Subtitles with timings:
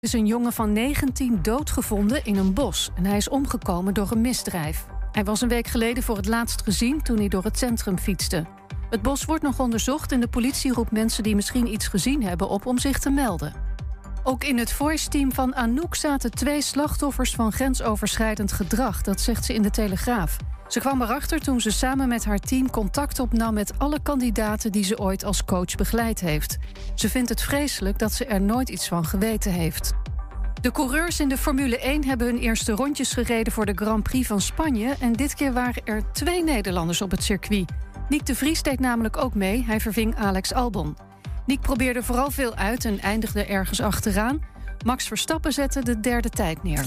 [0.00, 4.20] is een jongen van 19 doodgevonden in een bos en hij is omgekomen door een
[4.20, 4.86] misdrijf.
[5.12, 8.46] Hij was een week geleden voor het laatst gezien toen hij door het centrum fietste.
[8.90, 12.48] Het bos wordt nog onderzocht en de politie roept mensen die misschien iets gezien hebben
[12.48, 13.67] op om zich te melden.
[14.22, 19.54] Ook in het voice-team van Anouk zaten twee slachtoffers van grensoverschrijdend gedrag, dat zegt ze
[19.54, 20.36] in de Telegraaf.
[20.68, 24.84] Ze kwam erachter toen ze samen met haar team contact opnam met alle kandidaten die
[24.84, 26.56] ze ooit als coach begeleid heeft.
[26.94, 29.92] Ze vindt het vreselijk dat ze er nooit iets van geweten heeft.
[30.60, 34.26] De coureurs in de Formule 1 hebben hun eerste rondjes gereden voor de Grand Prix
[34.26, 34.94] van Spanje.
[35.00, 37.70] En dit keer waren er twee Nederlanders op het circuit.
[38.08, 39.64] Nick de Vries deed namelijk ook mee.
[39.64, 41.07] Hij verving Alex Albon.
[41.48, 44.40] Nick probeerde vooral veel uit en eindigde ergens achteraan.
[44.84, 46.86] Max Verstappen zette de derde tijd neer.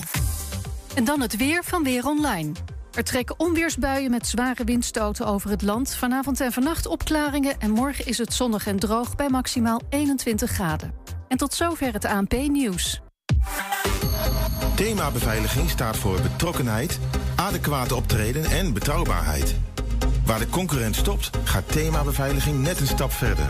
[0.95, 2.51] En dan het weer van Weer Online.
[2.93, 5.95] Er trekken onweersbuien met zware windstoten over het land.
[5.95, 10.93] Vanavond en vannacht opklaringen en morgen is het zonnig en droog bij maximaal 21 graden.
[11.27, 13.01] En tot zover het ANP-nieuws.
[14.75, 16.99] Thema beveiliging staat voor betrokkenheid,
[17.35, 19.55] adequate optreden en betrouwbaarheid.
[20.25, 23.49] Waar de concurrent stopt, gaat thema beveiliging net een stap verder.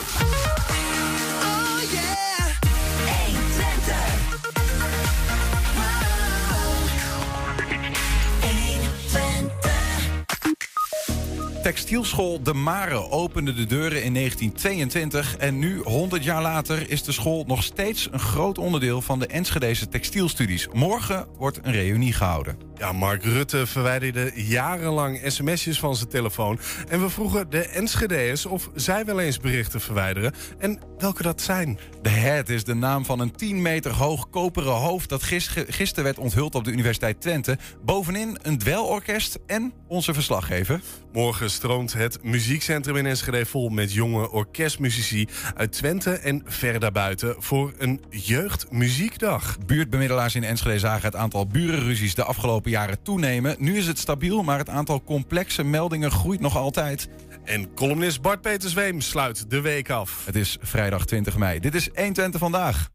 [11.61, 17.11] Textielschool De Mare opende de deuren in 1922 en nu, 100 jaar later, is de
[17.11, 20.67] school nog steeds een groot onderdeel van de Enschedese textielstudies.
[20.73, 22.57] Morgen wordt een reunie gehouden.
[22.75, 26.59] Ja, Mark Rutte verwijderde jarenlang sms'jes van zijn telefoon.
[26.87, 31.79] En we vroegen de Enschede'ers of zij wel eens berichten verwijderen en welke dat zijn.
[32.01, 35.23] De Head is de naam van een 10 meter hoog koperen hoofd dat
[35.67, 37.57] gisteren werd onthuld op de Universiteit Twente.
[37.85, 40.81] Bovenin een dwelorkest en onze verslaggever.
[41.11, 47.35] Morgen stroomt het muziekcentrum in Enschede vol met jonge orkestmuzici uit Twente en ver daarbuiten
[47.39, 49.57] voor een jeugdmuziekdag.
[49.65, 53.55] Buurtbemiddelaars in Enschede zagen het aantal burenruzies de afgelopen jaren toenemen.
[53.59, 57.09] Nu is het stabiel, maar het aantal complexe meldingen groeit nog altijd.
[57.43, 60.25] En columnist Bart Petersweem sluit de week af.
[60.25, 61.59] Het is vrijdag 20 mei.
[61.59, 62.89] Dit is 120 vandaag.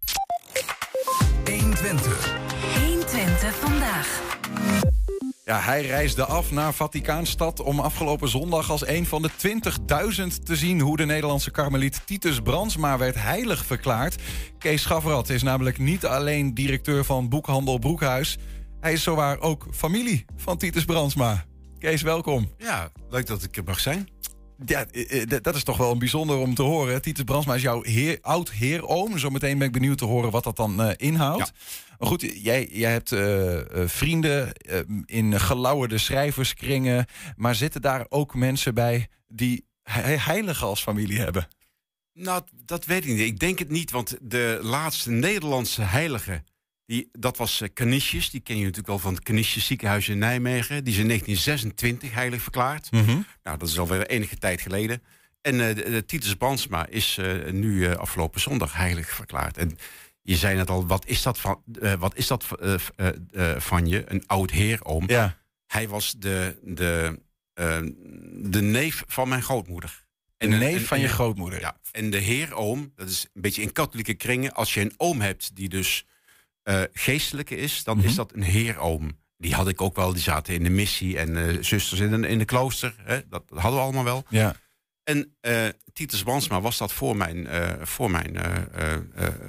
[1.45, 2.35] 120.
[2.75, 4.36] 120 vandaag.
[5.49, 9.31] Ja, hij reisde af naar Vaticaanstad om afgelopen zondag als een van de
[10.41, 14.23] 20.000 te zien hoe de Nederlandse karmeliet Titus Brandsma werd heilig verklaard.
[14.59, 18.39] Kees Schafferat is namelijk niet alleen directeur van boekhandel Broekhuis.
[18.81, 21.45] Hij is zowaar ook familie van Titus Brandsma.
[21.79, 22.51] Kees, welkom.
[22.59, 24.09] Ja, leuk dat ik er mag zijn.
[24.65, 27.03] Ja, eh, eh, dat is toch wel een bijzonder om te horen.
[27.03, 29.19] Titus Brandsma is jouw heer, oud heeroom.
[29.19, 31.53] Zometeen ben ik benieuwd te horen wat dat dan uh, inhoudt.
[31.99, 33.15] Maar goed, jij, jij hebt
[33.91, 34.53] vrienden
[35.05, 37.07] in gelauwerde schrijverskringen.
[37.37, 41.49] Maar zitten daar ook mensen bij die heiligen als familie hebben?
[42.13, 43.21] Nou, dat weet ik niet.
[43.21, 46.43] Ik denk het niet, want de laatste Nederlandse heilige
[46.87, 50.19] die, dat was uh, Canisius, die ken je natuurlijk wel van het Canisius ziekenhuis in
[50.19, 50.85] Nijmegen.
[50.85, 52.91] Die is in 1926 heilig verklaard.
[52.91, 53.21] Mhm.
[53.43, 55.03] Nou, dat is alweer enige tijd geleden.
[55.41, 59.57] En uh, de, Titus Bansma is uh, nu afgelopen zondag heilig verklaard.
[59.57, 59.79] En
[60.23, 61.63] je zei net al, wat is dat van,
[61.99, 62.45] wat is dat,
[63.57, 64.03] van je?
[64.07, 65.05] Een oud heeroom.
[65.09, 65.39] Ja.
[65.67, 67.21] Hij was de, de,
[68.51, 70.05] de neef van mijn grootmoeder.
[70.39, 71.61] En de neef van je grootmoeder?
[71.61, 71.77] Ja.
[71.93, 74.55] En de heeroom, dat is een beetje in katholieke kringen.
[74.55, 76.05] Als je een oom hebt die dus
[76.69, 78.17] uh, geestelijke is, dan is mhm.
[78.17, 79.19] dat een heeroom.
[79.39, 82.29] Die had ik ook wel, die zaten in de missie en uh, zusters in de,
[82.29, 82.95] in de klooster.
[83.05, 83.21] Hè?
[83.29, 84.25] Dat, hadden we allemaal wel.
[84.29, 84.55] Ja.
[85.05, 87.49] En uh, Titus Bansma was dat voor mijn,
[87.83, 88.37] voor mijn,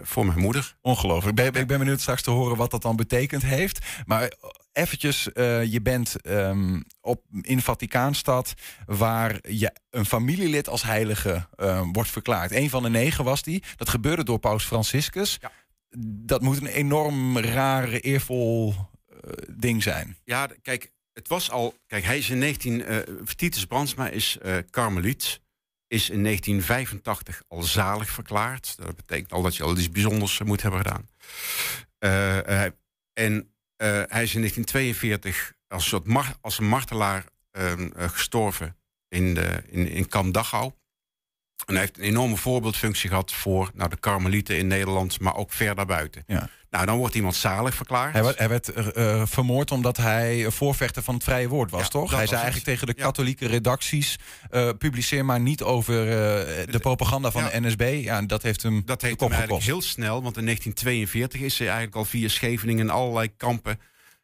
[0.04, 0.78] voor mijn moeder.
[0.82, 1.40] Ongelooflijk.
[1.40, 3.86] Ik ben, ik ben benieuwd straks te horen wat dat dan betekend heeft.
[4.06, 4.32] Maar
[4.72, 5.24] eventjes,
[5.64, 8.54] je bent um, op, in Vaticaanstad...
[8.86, 11.48] waar je een familielid als heilige
[11.92, 12.52] wordt verklaard.
[12.52, 13.64] Een van de negen was die.
[13.76, 15.38] Dat gebeurde door paus Franciscus.
[15.42, 15.52] Ja
[16.00, 18.74] dat moet een enorm raar, eervol
[19.10, 20.18] uh, ding zijn.
[20.24, 21.76] Ja, kijk, het was al.
[21.88, 22.80] Kijk, hij is in 19.
[22.80, 23.04] Uh, eh,
[23.36, 25.42] Titus Brandsma is uh, karmeliet.
[25.88, 28.78] Is in 1985 al zalig verklaard.
[28.78, 31.10] Dat betekent al dat je al iets bijzonders moet hebben gedaan.
[33.14, 33.52] en
[34.08, 36.06] hij is in 1942 als soort
[36.58, 38.78] een martelaar ehm, gestorven
[39.08, 40.72] in, de, in, in Kamp Dachau.
[41.68, 45.52] En hij heeft een enorme voorbeeldfunctie gehad voor nou, de karmelieten in Nederland, maar ook
[45.52, 46.24] ver daarbuiten.
[46.28, 46.50] Ja.
[46.70, 48.14] Nou, dan wordt iemand zalig verklaard.
[48.14, 51.82] Hij werd, hij werd eh, eh, vermoord omdat hij voorvechter van het vrije woord was,
[51.82, 52.10] Ja, toch?
[52.10, 53.04] Hij was zei eigenlijk tegen de Ja.
[53.06, 54.16] katholieke redacties...
[54.50, 56.06] eh, publiceer maar niet over
[56.72, 57.50] de propaganda van Ja.
[57.50, 58.00] de NSB.
[58.04, 59.66] Ja, dat heeft hem Dat heeft hem eigenlijk gekost.
[59.84, 63.80] heel snel, want in 1942 is hij eigenlijk al via Scheveningen allerlei kampen.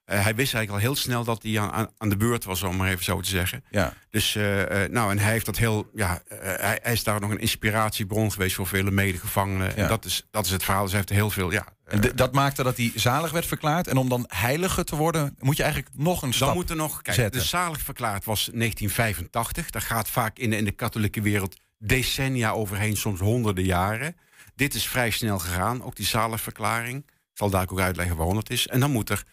[0.05, 2.89] Eh, hij wist eigenlijk al heel snel dat hij aan, de beurt was, om maar
[2.89, 3.63] even zo te zeggen.
[3.69, 3.94] Ja.
[4.09, 7.31] Dus, eh, eh, nou, en hij heeft dat heel, ja, hij, hij is daar nog
[7.31, 9.67] een inspiratiebron geweest voor vele medegevangenen.
[9.67, 9.75] Ja.
[9.75, 10.81] En dat is, dat is het verhaal.
[10.83, 11.65] Dus hij heeft heel veel, ja.
[11.85, 13.88] En dat maakte dat hij zalig werd verklaard.
[13.88, 16.75] En om dan heilige te worden, moet je eigenlijk nog een stap Dan moet er
[16.75, 17.41] nog, kijk, zetten.
[17.41, 19.69] de zalig verklaard was 1985.
[19.69, 24.15] Daar gaat vaak in de, in de katholieke wereld decennia overheen, soms honderden jaren.
[24.55, 26.97] Dit is vrij snel gegaan, ook die zaligverklaring.
[27.07, 28.67] Ik zal daar ook uitleggen waarom dat is.
[28.67, 29.23] En dan moet er,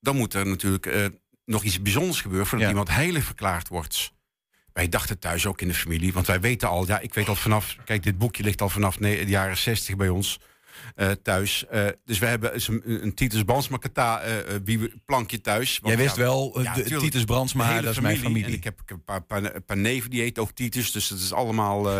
[0.00, 1.06] dan moet er natuurlijk eh,
[1.44, 2.72] nog iets bijzonders gebeuren voordat Ja.
[2.74, 4.12] iemand heilig verklaard wordt.
[4.72, 7.34] Wij dachten thuis ook in de familie, want wij weten al, ja, ik weet al
[7.34, 10.38] vanaf, kijk, dit boekje ligt al vanaf de jaren 60 bij ons
[10.94, 11.66] eh, thuis.
[11.66, 15.78] Eh, dus we hebben een, een Titus eh, wie- plankje thuis.
[15.78, 16.82] Want Jij wist ja, wel, ja, de.
[16.96, 18.44] Titus Brandsma, dat is mijn familie.
[18.44, 20.92] En ik heb een paar, paar, een paar neven die heet ook Titus.
[20.92, 21.90] Dus dat is allemaal.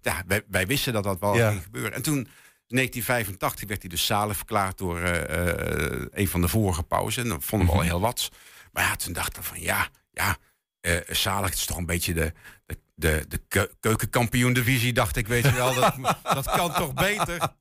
[0.00, 1.50] ja, wij, wij wisten dat dat wel Ja.
[1.50, 1.92] ging gebeuren.
[1.92, 2.28] En toen,
[2.72, 7.22] in 1985, werd hij dus zalig verklaard door eh, eh, een van de vorige pauzen.
[7.22, 7.88] En dat vonden we al Mhm.
[7.88, 8.28] heel wat.
[8.72, 10.36] Maar ja, toen dachten we van ja, ja,
[10.80, 12.32] eh, zalig het is toch een beetje de.
[12.66, 15.74] de de, de keu- keukenkampioen-divisie, dacht ik, weet je wel.
[15.74, 15.94] Dat,
[16.34, 17.52] dat kan toch beter?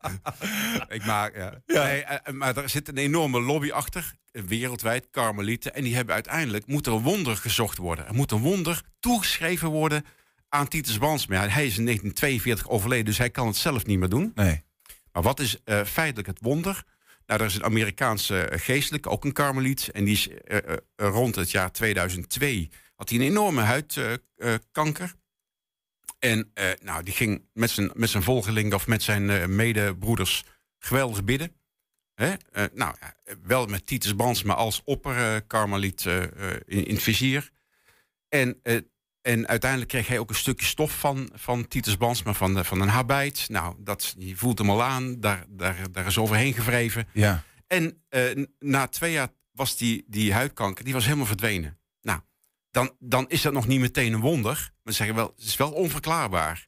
[0.90, 1.54] ik maak, ja.
[1.66, 1.84] Ja.
[1.84, 2.04] Nee,
[2.34, 5.74] maar er zit een enorme lobby achter, wereldwijd, Karmelieten.
[5.74, 8.08] En die hebben uiteindelijk, moet er een wonder gezocht worden.
[8.08, 10.06] Er moet een wonder toegeschreven worden
[10.50, 11.36] aan Titus Brandsma.
[11.36, 14.32] Hij is in 1942 overleden, dus hij kan het zelf niet meer doen.
[14.36, 14.64] Nee.
[15.12, 16.84] Maar wat is eh, feitelijk het wonder?
[17.26, 19.90] Nou, er is een Amerikaanse eh, geestelijke, ook een karmeliet.
[19.90, 20.58] En die is eh,
[20.96, 25.14] rond het jaar 2002 had hij een enorme huidkanker.
[26.20, 30.44] en nou, die ging met zijn, met zijn volgelingen of met zijn medebroeders
[30.80, 31.56] geweldig bidden.
[32.14, 32.34] Hè?
[32.74, 32.96] Nou,
[33.44, 37.52] wel met Titus Brandsma als opperkarmeliet in, in het vizier.
[38.30, 38.62] En,
[39.22, 42.82] en uiteindelijk kreeg hij ook een stukje stof van, van Titus Brandsma, van, de- van
[42.82, 43.46] een habijt.
[43.50, 47.08] Nou, dat, je voelt hem al aan, daar, daar, daar is overheen gewreven.
[47.14, 47.44] Ja.
[47.68, 51.80] En eh, na twee jaar was die, die huidkanker die was helemaal verdwenen.
[52.02, 52.20] Nou,
[52.72, 54.72] dan, dan is dat nog niet meteen een wonder.
[54.84, 56.68] Maar ze zeggen wel, het is wel onverklaarbaar.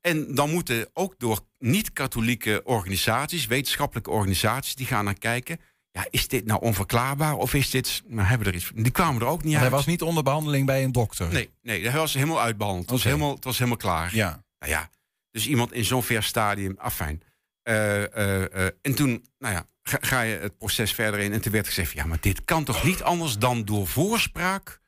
[0.00, 5.60] En dan moeten ook door niet-katholieke organisaties, wetenschappelijke organisaties, die gaan naar kijken.
[5.94, 8.02] Ja, is dit nou onverklaarbaar of is dit.
[8.06, 8.70] Nou, hebben we er iets.
[8.74, 9.62] Die kwamen er ook niet uit.
[9.62, 11.32] hij was niet onder behandeling bij een dokter.
[11.32, 12.90] Nee, nee, hij was helemaal uitbehandeld.
[12.90, 14.14] Het, was helemaal, het was helemaal klaar.
[14.14, 14.44] Ja.
[14.58, 14.90] Nou ja,
[15.30, 17.22] dus iemand in zo'n ver stadium, afijn.
[17.62, 21.32] Eh, eh, eh, en toen, nou ja, ga, ga je het proces verder in.
[21.32, 24.80] En toen werd gezegd, ja, maar dit kan toch niet anders dan door voorspraak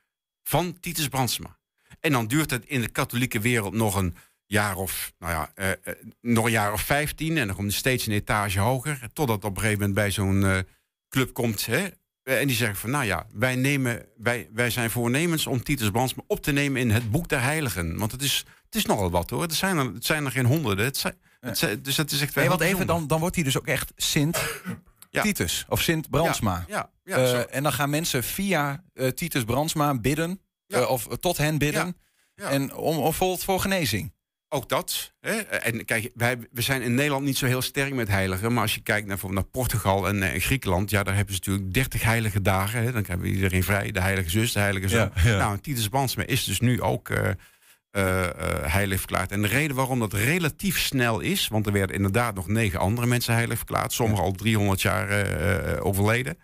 [0.43, 1.58] van Titus Brandsma.
[2.00, 4.17] En dan duurt het in de katholieke wereld nog een
[4.47, 5.76] jaar of, nou ja,
[6.20, 7.38] nog een jaar of vijftien.
[7.38, 9.08] En dan komt het steeds een etage hoger.
[9.12, 10.64] Totdat op een gegeven moment bij zo'n
[11.17, 11.67] club komt.
[11.67, 11.87] Hè,
[12.23, 15.91] eh, en die zeggen van, nou ja, wij, nemen, wij, wij zijn voornemens om Titus
[15.91, 17.99] Brandsma op te nemen in het boek der heiligen.
[17.99, 19.43] Want het is, het is nogal wat hoor.
[19.43, 20.85] Het zijn er, het zijn er geen honderden.
[20.85, 23.35] Het zijn, het zijn- dus dat is echt wel Nee, want even, dan, dan wordt
[23.35, 24.39] hij dus ook echt Sint
[25.11, 25.23] Ja.
[25.23, 25.65] Titus.
[25.69, 26.65] Of Sint Brandsma.
[26.69, 27.37] Ja, ja, Eh, zo.
[27.37, 30.41] en dan gaan mensen via eh, Titus Brandsma bidden.
[30.67, 30.79] Ja.
[30.81, 31.97] eh, of tot hen bidden.
[32.35, 32.49] Ja.
[32.51, 34.13] En om, om voor, voor genezing.
[34.48, 35.12] Ook dat.
[35.20, 35.32] Hè?
[35.34, 38.52] En kijk, wij, we zijn in Nederland niet zo heel sterk met heiligen.
[38.52, 40.90] Maar als je kijkt naar, naar Portugal en, eh, en Griekenland...
[40.90, 42.82] ja, daar hebben ze natuurlijk 30 heilige dagen.
[42.82, 42.93] Hè?
[42.93, 43.93] Dan hebben we iedereen vrij.
[43.93, 45.10] De heilige zus, de heilige zoon.
[45.14, 45.37] Ja, ja.
[45.38, 47.31] Nou, Titus Brandsma is dus nu ook eh
[47.90, 48.28] eh,
[48.72, 49.31] heilig verklaard.
[49.31, 51.48] En de reden waarom dat relatief snel is...
[51.48, 53.93] want er werden inderdaad nog negen andere mensen heilig verklaard.
[53.93, 56.38] Sommigen al 300 jaar overleden.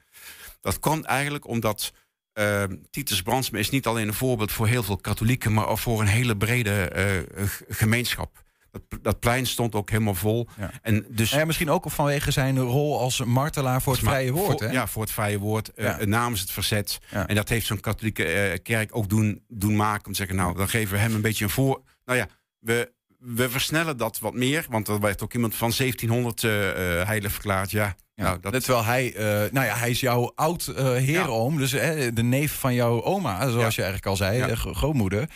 [0.60, 1.92] Dat kwam eigenlijk omdat...
[2.32, 5.52] eh, Titus Brandsma is niet alleen een voorbeeld voor heel veel katholieken...
[5.52, 8.42] maar ook voor een hele brede eh, gemeenschap.
[8.70, 10.48] Dat, dat plein stond ook helemaal vol.
[10.58, 10.70] Ja.
[10.82, 14.58] En dus Nou ja, misschien ook vanwege zijn rol als martelaar voor het vrije woord.
[14.58, 14.72] voor- hè?
[14.74, 15.74] Ja, voor het vrije woord.
[15.74, 16.04] eh, Ja.
[16.04, 16.98] namens het verzet.
[17.10, 20.06] En dat heeft zo'n katholieke eh, kerk ook doen, doen maken.
[20.06, 21.82] Om te zeggen, nou, dan geven we hem een beetje een voor...
[22.04, 22.26] Nou ja,
[22.58, 22.92] we,
[23.24, 24.66] we versnellen dat wat meer.
[24.70, 27.70] Want er werd ook iemand van 1700 eh eh, heilig verklaard.
[27.70, 31.56] Ja, Ja, nou, dat, Terwijl hij, eh, nou ja, hij is jouw oud eh heeroom,
[31.58, 33.82] dus de neef van jouw oma, zoals Ja.
[33.84, 34.54] je eigenlijk al zei, Ja.
[34.54, 35.28] grootmoeder.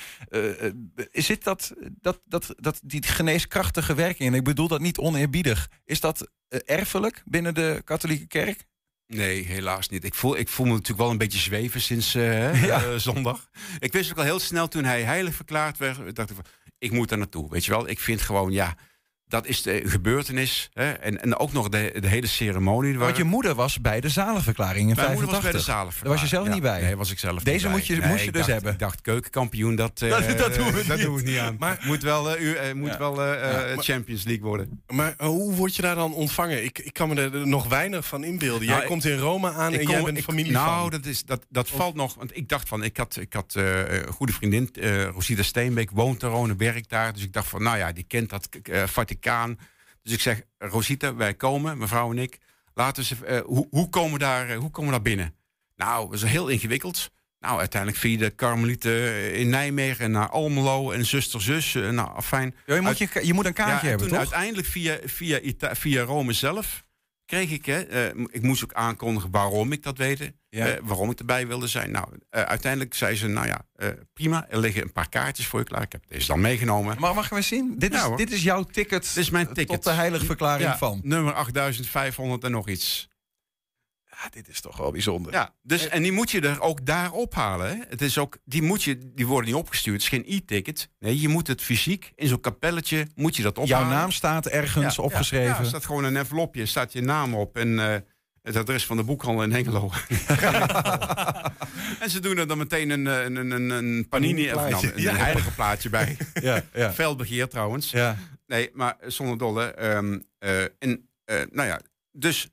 [1.10, 5.68] Is dit dat, dat, dat, dat, die geneeskrachtige werking, en ik bedoel dat niet oneerbiedig,
[5.84, 8.64] is dat erfelijk binnen de katholieke kerk?
[9.06, 10.04] Nee, helaas niet.
[10.04, 12.16] Ik voel, ik voel me natuurlijk wel een beetje zweven sinds
[13.08, 13.48] zondag.
[13.78, 16.16] Ik wist ook al heel snel toen hij heilig verklaard werd.
[16.16, 16.44] dacht ik van,
[16.78, 17.50] ik moet daar naartoe.
[17.50, 18.76] Weet je wel, ik vind gewoon, ja,
[19.28, 20.68] dat is de gebeurtenis.
[20.72, 20.90] Hè?
[20.92, 22.98] En, en ook nog de, de hele ceremonie.
[22.98, 25.42] Want je moeder was bij de zalenverklaring in Mijn moeder 85.
[25.42, 26.02] was bij de zalenverklaring.
[26.02, 26.52] Daar was je zelf Ja.
[26.52, 26.80] niet bij?
[26.80, 28.08] Nee, was ik zelf Deze niet moet je- bij.
[28.10, 28.72] moest je dus dacht- hebben.
[28.72, 31.06] Ik dacht keukenkampioen, dat, eh, Dat- dat doen we dat niet.
[31.06, 31.56] doen we niet aan.
[31.58, 32.98] Maar moet wel, eh, u, eh, moet Ja.
[32.98, 34.82] wel maar- Champions League worden.
[34.86, 36.64] Maar hoe word je daar dan ontvangen?
[36.64, 38.66] Ik, ik kan me er nog weinig van inbeelden.
[38.66, 40.90] Nou, jij komt in Rome aan en Ik jij kom- bent ik- familie Nou, van.
[40.90, 42.14] dat, is, dat, dat valt nog.
[42.14, 45.90] Want ik dacht van, ik had, ik had eh, een goede vriendin, eh, Rosita Steenbeek,
[45.90, 47.12] woont er, woont, werkt daar.
[47.12, 48.82] Dus ik dacht van, nou ja, die kent dat eh,
[49.20, 49.58] Vaticaan.
[50.02, 52.38] Dus ik zeg, Rosita, wij komen, mevrouw en ik.
[52.74, 55.34] Laten we even, eh, hoe, hoe, komen we daar, eh, hoe komen we daar binnen?
[55.76, 57.10] Nou, dat is heel ingewikkeld.
[57.40, 61.74] Nou, uiteindelijk via de Karmelieten in Nijmegen en naar Almelo en zuster zus.
[61.74, 62.54] eh, nou, fijn.
[62.66, 64.18] Ja, je, moet je, je moet een kaartje Ja, hebben, toch?
[64.18, 66.84] uiteindelijk via, via, Ita- via Rome zelf
[67.26, 70.66] kreeg ik, hè, eh, ik moest ook aankondigen waarom ik dat weet, Ja.
[70.66, 71.90] eh, waarom ik erbij wilde zijn.
[71.90, 73.60] Nou, eh, uiteindelijk zei ze, nou ja,
[74.12, 75.82] prima, er liggen een paar kaartjes voor je klaar.
[75.82, 76.96] Ik heb deze dan meegenomen.
[77.00, 77.74] Maar mag we eens zien?
[77.78, 79.66] Dit is, dit is jouw ticket, Dit is mijn ticket.
[79.68, 81.00] tot de heilige verklaring Ja, van.
[81.02, 83.08] Nummer 8500 en nog iets.
[84.22, 85.32] Ja, dit is toch wel bijzonder.
[85.32, 87.68] Ja, dus, en die moet je er ook daar ophalen.
[87.68, 87.76] Hè?
[87.88, 90.02] Het is ook, die, moet je, die worden niet opgestuurd.
[90.02, 90.88] Het is geen e-ticket.
[90.98, 93.88] Nee, je moet het fysiek in zo'n kapelletje moet je dat ophalen.
[93.88, 95.46] Jouw naam staat ergens Ja, opgeschreven.
[95.46, 97.96] Ja, er staat gewoon een envelopje, staat je naam op en eh,
[98.42, 99.90] het adres van de boekhandel in Hengelo.
[102.00, 104.92] en ze doen er dan meteen een, eh, een, een, een, een panini, nou, een,
[105.02, 105.10] Ja.
[105.10, 106.16] een heilige plaatje bij.
[106.42, 106.92] ja, ja.
[106.92, 107.90] Fel begeer trouwens.
[107.90, 108.16] ja.
[108.46, 109.64] Nee, maar zonder dolle.
[109.64, 111.80] ehm, eh, en, eh, nou ja,
[112.12, 112.48] dus.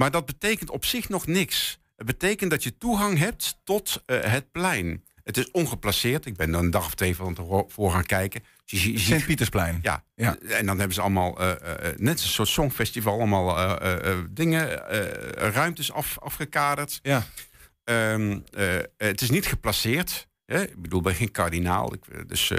[0.00, 1.80] Maar dat betekent op zich nog niks.
[1.96, 5.04] Het betekent dat je toegang hebt tot eh, het plein.
[5.22, 6.26] Het is ongeplaceerd.
[6.26, 8.44] Ik ben er een dag of twee van tevoren gaan kijken.
[8.94, 9.78] Sint-Pietersplein.
[9.82, 10.04] ja.
[10.14, 10.38] Ja.
[10.38, 13.78] en dan hebben ze allemaal, eh, eh, net een soort songfestival, allemaal
[14.30, 14.68] dingen,
[15.34, 16.98] ruimtes af, afgekaderd.
[17.02, 17.26] Ja.
[17.84, 20.28] Ehm, eh, het is niet geplaceerd.
[20.46, 20.62] Hè?
[20.62, 21.94] Ik bedoel, ben geen kardinaal.
[21.94, 22.52] Ik, dus,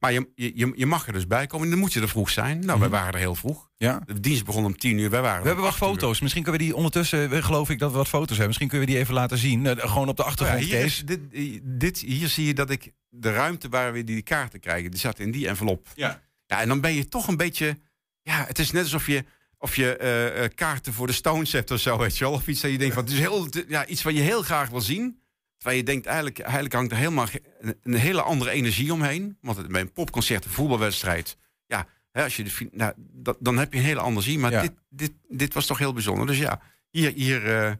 [0.00, 1.70] maar je, je, je mag er dus bij komen.
[1.70, 2.64] Dan moet je er vroeg zijn.
[2.64, 3.70] Nou, wij waren er heel vroeg.
[3.76, 4.00] ja.
[4.06, 5.10] De dienst begon om tien uur.
[5.10, 6.20] Wij waren We hebben wat foto's.
[6.20, 8.46] Misschien kunnen we die ondertussen, eh, geloof ik dat we wat foto's hebben.
[8.46, 9.66] Misschien kunnen we die even laten zien.
[9.66, 10.84] Eh, Gewoon op de Ja, achtergrond, hier, Kees.
[10.84, 11.20] is, dit,
[11.62, 15.18] dit, hier zie je dat ik de ruimte waar we die kaarten krijgen, die zat
[15.18, 15.86] in die envelop.
[15.94, 16.20] Ja.
[16.46, 17.78] Ja, en dan ben je toch een beetje.
[18.22, 19.24] Ja, het is net alsof je.
[19.58, 22.32] Of je eh, eh, kaarten voor de Stones hebt of zo, weet je wel.
[22.32, 23.04] Of iets dat je denkt van.
[23.04, 25.19] Het is heel, ja, iets wat je heel graag wil zien.
[25.60, 27.26] Terwijl je denkt, eigenlijk, eigenlijk hangt er helemaal
[27.58, 29.38] een, een hele andere energie omheen.
[29.40, 31.36] Want het- bij een popconcert, een voetbalwedstrijd.
[31.66, 34.40] Ja, hè, als je de, nou, dat, dan heb je een hele andere zien.
[34.40, 34.60] Maar Ja.
[34.60, 36.26] dit, dit, dit was toch heel bijzonder.
[36.26, 37.72] Dus ja, hier, hier, eh,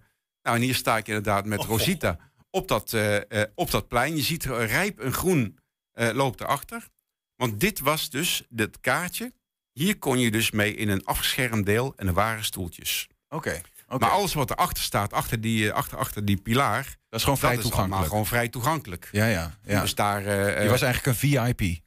[0.43, 2.19] nou, en hier sta ik inderdaad met Rosita
[2.51, 4.17] op dat, eh, eh, op dat plein.
[4.17, 5.59] Je ziet er rijp en groen
[5.93, 6.89] loopt erachter.
[7.37, 9.33] Want dit was dus het kaartje.
[9.73, 13.09] Hier kon je dus mee in een afgeschermd deel en er waren stoeltjes.
[13.29, 13.61] Oké.
[13.99, 17.39] Maar alles wat erachter staat, achter die, eh, achter, achter die pilaar, Dat is gewoon
[17.39, 18.11] vrij dat is allemaal toegankelijk.
[18.11, 19.09] gewoon vrij toegankelijk.
[19.13, 19.55] Ja, ja.
[19.65, 19.81] ja.
[19.81, 21.29] Dus daar eh, Je was eigenlijk een
[21.59, 21.81] VIP.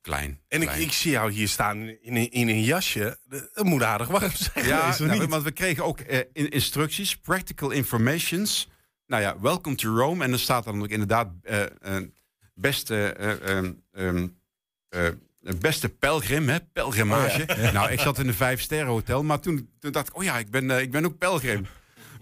[0.00, 0.40] klein.
[0.48, 0.82] En ik, klein.
[0.82, 3.18] ik zie jou hier staan in, een- in een jasje.
[3.28, 5.28] Het moet aardig warm zijn Ja, nou, niet?
[5.28, 8.68] want we kregen ook in- instructies, practical informations.
[9.06, 10.24] Nou ja, welcome to Rome.
[10.24, 11.62] En dan staat dan ook inderdaad eh,
[12.54, 13.06] beste,
[13.90, 15.08] eh,
[15.44, 17.42] eh, beste pelgrim, hè, pelgrimage.
[17.48, 20.38] Oh Nou, ik zat in een vijf-sterren hotel, maar toen, toen dacht ik, oh ja,
[20.38, 21.66] ik ben, eh, ik ben ook pelgrim.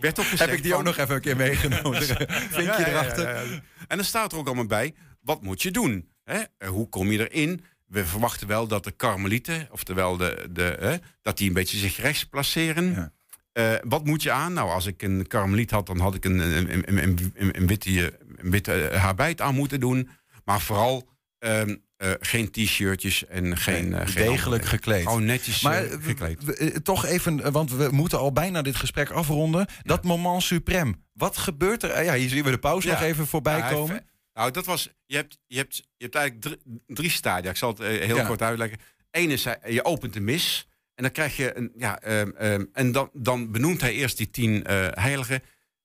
[0.00, 2.02] Werd ook gezegd Heb ik die van- ook nog even een keer meegenomen?
[2.56, 3.28] Vinkje ja, ja, erachter.
[3.50, 3.60] ja.
[3.88, 6.08] En dan staat er ook allemaal bij, wat moet je doen?
[6.24, 6.38] Hè?
[6.58, 7.64] Eh, Hoe kom je erin?
[7.86, 11.96] We verwachten wel dat de karmelieten, oftewel de, de, hè, dat die een beetje zich
[11.96, 13.12] rechts placeren.
[13.52, 14.52] Eh, wat moet je aan?
[14.52, 18.50] Nou, als ik een karmeliet had, dan had ik een, een, een, een, witte, een
[18.50, 20.08] witte aan moeten doen.
[20.44, 21.08] Maar vooral
[21.38, 23.94] ehm, eh, geen t-shirtjes en geen...
[23.94, 25.02] eh, geen Degelijk gekleed.
[25.02, 26.84] Gewoon netjes Maar eh, eh, gekleed.
[26.84, 29.66] toch even, want we moeten al bijna dit gesprek afronden.
[29.82, 31.04] Dat moment suprem.
[31.12, 32.02] Wat gebeurt er?
[32.04, 32.92] Ja, hier zien we de pauze Ja.
[32.92, 34.04] nog even voorbij Ja, komen.
[34.32, 34.88] Nou, dat was.
[35.06, 37.50] Je hebt, je hebt, je hebt eigenlijk drie, drie stadia.
[37.50, 38.78] Ik zal het heel kort uitleggen.
[39.10, 40.68] Eén is, je opent de mis.
[40.94, 41.72] En dan krijg je een.
[41.76, 44.64] Ja, ehm, ehm, en dan, dan benoemt hij eerst die tien
[44.94, 45.42] heiligen.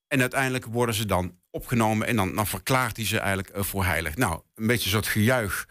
[0.08, 2.08] En uiteindelijk worden ze dan opgenomen.
[2.08, 4.16] En dan, dan verklaart hij ze eigenlijk voor heilig.
[4.16, 5.68] Nou, een beetje een soort gejuich.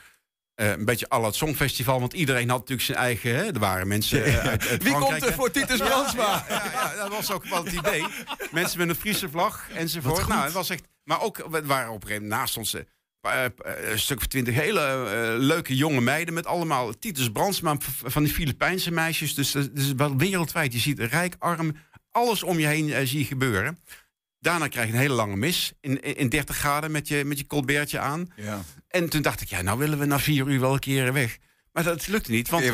[0.54, 2.00] Eh, een beetje al het Songfestival.
[2.00, 3.34] Want iedereen had natuurlijk zijn eigen.
[3.34, 6.44] Hè, er waren mensen eh, uit, uit Wie Frankrijk, komt er voor Titus Brandsma?
[6.49, 8.04] Ja, ja, dat was ook wel het idee.
[8.50, 10.28] Mensen met een Friese vlag enzovoort.
[10.28, 10.84] Nou, het was echt.
[11.04, 12.75] Maar ook, we waren op een gegeven moment naast ons.
[12.75, 13.44] eh,
[13.90, 18.90] een stuk of twintig hele leuke jonge meiden met allemaal Titus Brandsma van die Filipijnse
[18.90, 19.34] meisjes.
[19.34, 20.73] Dus dat is wel wereldwijd.
[20.73, 21.76] Je ziet rijk, arm,
[22.11, 23.78] alles om je heen zie je gebeuren.
[24.44, 27.38] Daarna krijg je een hele lange mis in, in, in 30 graden met je, met
[27.38, 28.32] je colbertje aan.
[28.36, 28.62] Ja.
[28.88, 31.38] En toen dacht ik, ja, nou willen we na vier uur wel een keer weg.
[31.72, 32.48] Maar dat lukte niet.
[32.48, 32.64] Want,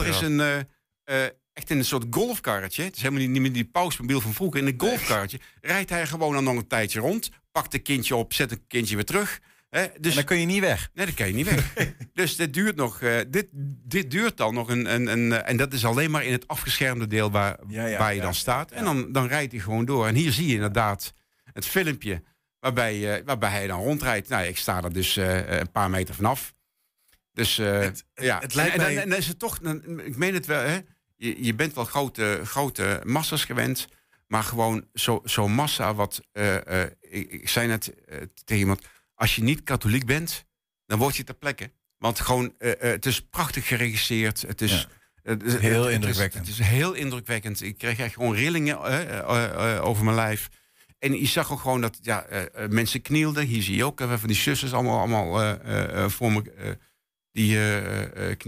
[0.00, 0.58] er is een, eh,
[1.04, 2.82] eh, echt in een soort golfkarretje.
[2.82, 4.60] Het is helemaal niet, niet meer die pausmobiel van vroeger.
[4.60, 7.30] In een golfkarretje rijdt hij gewoon dan nog een tijdje rond.
[7.52, 9.40] Pakt een kindje op, zet een kindje weer terug.
[9.70, 10.90] Hè, dus En dan kun je niet weg.
[10.94, 11.72] Nee, dat kan je niet weg.
[12.12, 13.00] dus dit duurt nog.
[13.02, 13.46] eh, dit,
[13.84, 14.94] dit duurt dan nog een.
[14.94, 17.98] een, een eh, en dat is alleen maar in het afgeschermde deel waar, Ja, ja,
[17.98, 18.22] waar je ja.
[18.22, 18.70] dan staat.
[18.70, 20.06] En dan, dan rijdt hij gewoon door.
[20.06, 21.12] En hier zie je inderdaad
[21.52, 22.22] het filmpje
[22.58, 24.28] waarbij, eh, waarbij hij dan rondrijdt.
[24.28, 26.54] Nou, ik sta er dus een paar meter vanaf.
[27.32, 28.38] Dus Het- ja.
[28.40, 29.58] het lijkt en, en, mij- dan- en dan is het toch.
[29.58, 30.78] dan- ik meen het wel, hè?
[31.16, 33.86] Je, je bent wel grote, grote massa's gewend.
[34.26, 36.20] Maar gewoon zo- zo'n massa wat.
[37.00, 37.92] ik, ik zei net
[38.44, 38.80] tegen iemand.
[39.20, 40.44] Als je niet katholiek bent,
[40.86, 41.70] dan word je ter plekke.
[41.98, 44.42] Want gewoon, eh, eh, het is prachtig geregisseerd.
[44.42, 44.88] Het is.
[45.22, 45.36] Ja.
[45.58, 46.46] Heel het indrukwekkend.
[46.46, 47.62] Het is, heel indrukwekkend.
[47.62, 50.48] Ik kreeg echt gewoon rillingen eh, over mijn lijf.
[50.98, 52.26] En je zag ook gewoon dat ja,
[52.68, 53.46] mensen knielden.
[53.46, 55.58] Hier zie je ook van die zusters allemaal, allemaal
[56.10, 56.78] voor me.
[57.32, 58.38] Die eh, eh, eh,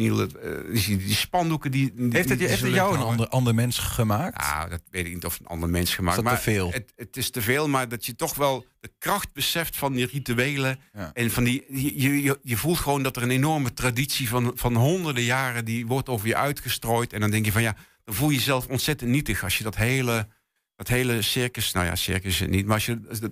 [0.72, 1.92] die, die spandoeken die.
[1.94, 4.40] die Heeft het, die heeft het jou een ander, ander mens gemaakt?
[4.40, 6.16] Nou, dat weet ik niet of een ander mens gemaakt.
[6.16, 6.72] Is dat maar te veel?
[6.72, 10.06] Het, het is te veel, maar dat je toch wel de kracht beseft van die
[10.06, 10.78] rituelen.
[10.92, 11.10] Ja.
[11.14, 14.76] En van die, je, je, je voelt gewoon dat er een enorme traditie van, van
[14.76, 15.64] honderden jaren...
[15.64, 17.12] die wordt over je uitgestrooid.
[17.12, 19.44] En dan denk je van ja, dan voel je jezelf ontzettend nietig...
[19.44, 20.28] als je dat hele,
[20.76, 21.72] dat hele circus...
[21.72, 23.00] Nou ja, circus niet, maar als je...
[23.00, 23.30] dat,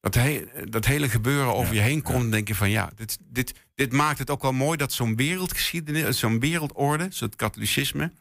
[0.00, 3.54] dat, he- dat hele gebeuren over je heen komt, denk je van ja, dit, dit,
[3.74, 8.12] dit maakt het ook wel mooi dat zo'n wereldgeschiedenis, zo'n wereldorde, zo'n katholicisme,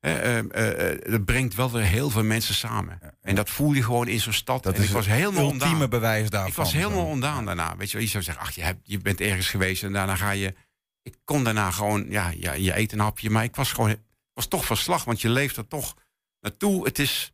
[0.00, 2.98] eh, eh, eh, dat brengt wel weer heel veel mensen samen.
[3.20, 4.62] En dat voel je gewoon in zo'n stad.
[4.62, 5.88] Dat en is ik was het helemaal ultieme ondaan.
[5.88, 6.50] bewijs daarvan.
[6.50, 7.10] Ik was helemaal Zo.
[7.10, 7.76] ondaan daarna.
[7.76, 10.16] Weet je, wel, je zou zeggen, ach, je, hebt, je bent ergens geweest en daarna
[10.16, 10.54] ga je.
[11.02, 13.96] Ik kon daarna gewoon, ja, ja, je eet een hapje, maar ik was gewoon,
[14.34, 15.94] was toch van slag, want je leeft er toch
[16.40, 16.84] naartoe.
[16.84, 17.32] Het is,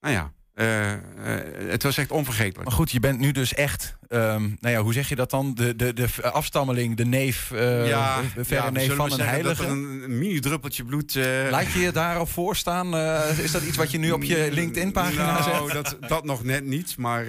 [0.00, 0.98] nou ja, eh, eh,
[1.68, 2.64] het was echt onvergetelijk.
[2.64, 5.54] Maar goed, je bent nu dus echt, ehm, nou ja, hoe zeg je dat dan?
[5.54, 9.64] De, de, de afstammeling, de neef, eh, de verre ja, neef van een dat heilige.
[9.64, 11.14] er een, een mini-druppeltje bloed.
[11.50, 12.96] Laat je je daarop voorstaan?
[13.38, 15.84] Is dat iets wat je nu op je LinkedIn-pagina nou, zet?
[15.84, 16.96] dat, dat nog net niet.
[16.96, 17.26] Maar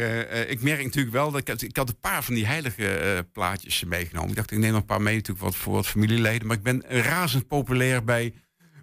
[0.50, 3.84] ik merk natuurlijk wel dat ik, had- ik had een paar van die heilige plaatjes
[3.84, 4.30] meegenomen.
[4.30, 6.48] Ik dacht, ik neem nog een paar mee natuurlijk wat, voor wat familieleden.
[6.48, 8.34] Maar ik ben razend populair bij,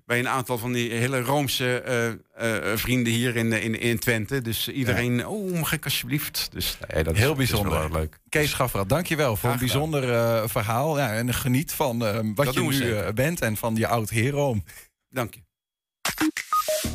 [0.06, 2.08] bij een aantal van die hele Roomse eh,
[2.70, 4.40] eh, vrienden hier in, in, in Twente.
[4.42, 6.48] Dus iedereen, oh, mag ik alsjeblieft?
[6.52, 7.92] Dus nee, dat is- Heel dat is wel bijzonder.
[8.00, 8.18] leuk.
[8.28, 10.98] Kees Schafferat, dankjewel voor een Graag bijzonder eh, verhaal.
[10.98, 14.10] Ja, en geniet van eh, wat Dat je nu eh, bent en van je oud
[14.10, 14.64] heroom.
[15.08, 15.40] Dank je.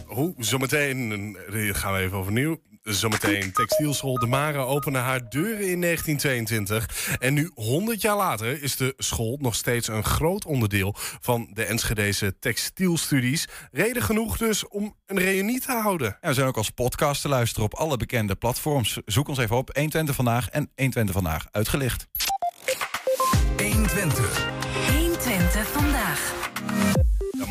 [0.05, 2.61] Hoe, zometeen eh, gaan we even overnieuw.
[2.89, 7.17] Zometeen textielschool De Mare opende haar deuren in 1922.
[7.19, 11.63] En nu, 100 jaar later, is de school nog steeds een groot onderdeel van de
[11.63, 13.47] Enschedese textielstudies.
[13.71, 16.17] Reden genoeg dus om een reunie te houden.
[16.21, 18.99] Ja, we zijn ook als podcast te luisteren op alle bekende platforms.
[19.05, 22.07] Zoek ons even op 120 vandaag en 120 vandaag uitgelicht.
[23.57, 24.47] 120.
[24.91, 26.46] 120 vandaag.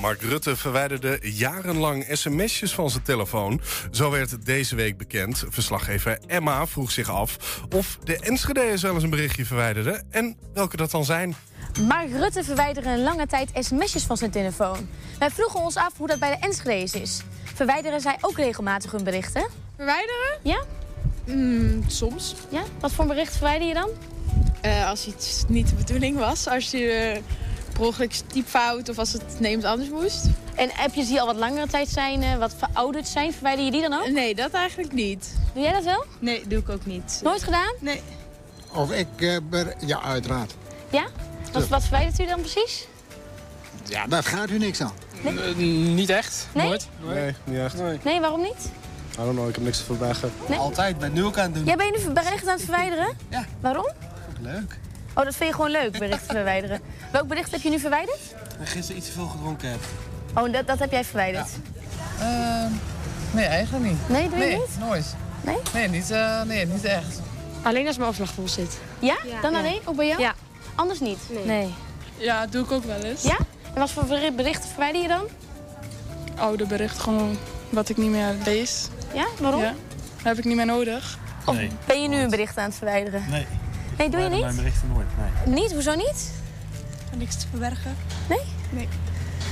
[0.07, 3.61] Mark Rutte verwijderde jarenlang sms'jes van zijn telefoon.
[3.91, 5.45] Zo werd het deze week bekend.
[5.49, 10.07] Verslaggever Emma vroeg zich af of de Enschede'ers wel eens een berichtje verwijderden...
[10.11, 11.37] en welke dat dan zijn.
[11.81, 14.89] Mark Rutte verwijderde een lange tijd sms'jes van zijn telefoon.
[15.19, 17.23] Wij vroegen ons af hoe dat bij de Enschede's is.
[17.55, 19.49] Verwijderen zij ook regelmatig hun berichten?
[19.77, 20.39] Verwijderen?
[20.43, 20.63] Ja?
[21.25, 22.35] Mm, soms.
[22.51, 22.63] Ja?
[22.81, 23.89] Wat voor bericht verwijder je dan?
[24.61, 26.49] Eh, als iets niet de bedoeling was.
[26.49, 27.23] Als je eh,
[27.77, 30.25] per ongeluk typfout of als het neemt anders moest.
[30.55, 33.81] En appjes die al wat langere tijd zijn, eh, wat verouderd zijn, verwijder je die
[33.81, 34.09] dan ook?
[34.09, 35.35] Nee, dat eigenlijk niet.
[35.55, 36.05] Doe jij dat wel?
[36.19, 37.21] Nee, doe ik ook niet.
[37.23, 37.73] Nooit gedaan?
[37.81, 38.03] Nee.
[38.75, 40.55] Of ik, eh, ber- ja, uiteraard.
[40.91, 41.07] Ja?
[41.53, 42.87] Wat, wat verwijdert u dan precies?
[43.85, 44.93] Ja, dat gaat u niks aan.
[45.95, 46.47] niet echt.
[46.55, 46.67] Nee?
[46.67, 46.89] Nooit.
[47.05, 48.05] Nee, niet echt.
[48.05, 48.71] Nee, waarom niet?
[49.13, 50.33] I don't know, ik heb niks te verbergen.
[50.49, 50.59] Nee?
[50.59, 51.65] Altijd, ben nu ook aan het doen.
[51.65, 53.17] Jij ben je nu berichten aan het verwijderen?
[53.29, 53.45] Ja.
[53.61, 53.91] Waarom?
[54.41, 54.79] Leuk.
[55.17, 56.81] Oh, dat vind je gewoon leuk, berichten verwijderen.
[57.13, 58.19] Welk bericht heb je nu verwijderd?
[58.51, 59.81] Dat ik gisteren iets te veel gedronken heb.
[60.35, 61.49] Oh, dat, dat heb jij verwijderd.
[63.31, 64.09] nee, eigenlijk niet.
[64.09, 64.79] Nee, doe je nee, niet?
[64.79, 65.15] nooit.
[65.41, 65.57] Nee?
[65.73, 67.21] Nee, niet, eh, nee, niet echt.
[67.63, 68.79] Alleen als mijn afslag vol zit.
[68.99, 69.17] Ja?
[69.43, 69.81] Dan alleen?
[69.85, 70.21] Ook bij jou?
[70.21, 70.35] Ja.
[70.75, 71.19] Anders niet?
[71.45, 71.75] Nee.
[72.17, 73.23] Ja, dat doe ik ook wel eens.
[73.23, 73.37] Ja?
[73.75, 75.25] En wat voor beri- berichten verwijder je dan?
[76.39, 77.39] Oude bericht gewoon
[77.71, 78.89] wat ik niet meer lees.
[79.15, 79.27] Ja?
[79.41, 79.61] Waarom?
[79.61, 79.75] Ja.
[80.17, 81.19] Dat heb ik niet meer nodig.
[81.45, 83.25] Of ben je nu een bericht aan het verwijderen?
[83.31, 83.47] Nee.
[83.99, 84.57] Nee, doe je niet?
[84.57, 85.07] berichten nooit,
[85.45, 85.55] nee.
[85.55, 85.73] Niet?
[85.73, 86.33] Hoezo niet?
[87.17, 87.97] Niks te verbergen.
[88.29, 88.43] Nee?
[88.71, 88.89] Nee.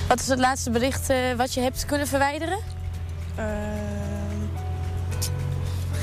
[0.08, 2.58] Wat is het laatste bericht eh, wat je hebt kunnen verwijderen?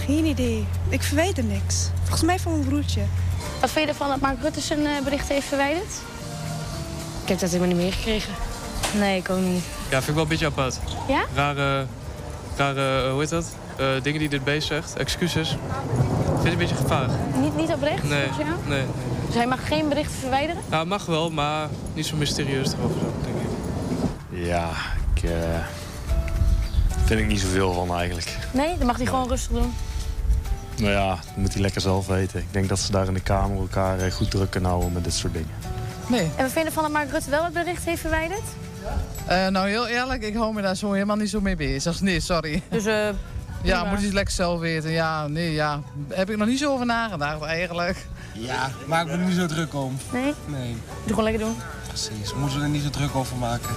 [0.05, 0.65] geen idee.
[0.89, 1.89] Ik verwijder niks.
[1.99, 3.01] Volgens mij van mijn broertje.
[3.59, 5.91] Wat vind je ervan dat Mark Rutte zijn eh, bericht heeft verwijderd?
[7.23, 8.33] Ik heb dat helemaal niet meegekregen.
[8.97, 9.63] Nee, ik ook niet.
[9.89, 10.79] Ja, vind ik wel een beetje apart.
[11.07, 11.25] Ja?
[11.35, 11.85] Rare,
[12.55, 13.55] rare hoe heet dat?
[13.81, 14.95] Eh, dingen die dit beest zegt.
[14.97, 15.57] Excuses.
[16.33, 17.19] Vind ik een beetje gevaarlijk.
[17.41, 18.03] Niet, niet oprecht?
[18.03, 18.59] Nee, volgens jou?
[18.67, 18.83] nee.
[19.25, 20.61] Dus hij mag geen berichten verwijderen?
[20.69, 24.45] Nou, mag wel, maar niet zo mysterieus erover, denk ik.
[24.47, 24.69] Ja,
[25.13, 25.23] ik...
[25.23, 25.31] eh,
[27.05, 28.37] vind ik niet zoveel van eigenlijk.
[28.51, 29.73] Nee, dan mag hij gewoon rustig doen.
[30.77, 32.39] Nou ja, dat moet hij lekker zelf weten.
[32.39, 35.03] Ik denk dat ze daar in de Kamer elkaar eh, goed druk kunnen houden met
[35.03, 35.49] dit soort dingen.
[36.07, 36.29] Nee.
[36.35, 38.41] En we vinden van dat Mark Rutte wel het bericht heeft verwijderd?
[39.25, 42.01] Eh, nou, heel eerlijk, ik hou me daar zo helemaal niet zo mee bezig.
[42.01, 42.61] Nee, sorry.
[42.69, 43.09] Dus eh.
[43.63, 43.83] Ja, prima.
[43.89, 44.91] moet hij het lekker zelf weten.
[44.91, 45.81] Ja, nee, ja.
[46.09, 48.05] Heb ik nog niet zo over nagedacht eigenlijk.
[48.33, 49.97] Ja, maak me er niet zo druk om.
[50.11, 50.33] Nee?
[50.45, 51.55] Nee, Doe gewoon lekker doen.
[51.87, 52.33] precies.
[52.33, 53.75] Moeten we er niet zo druk over maken.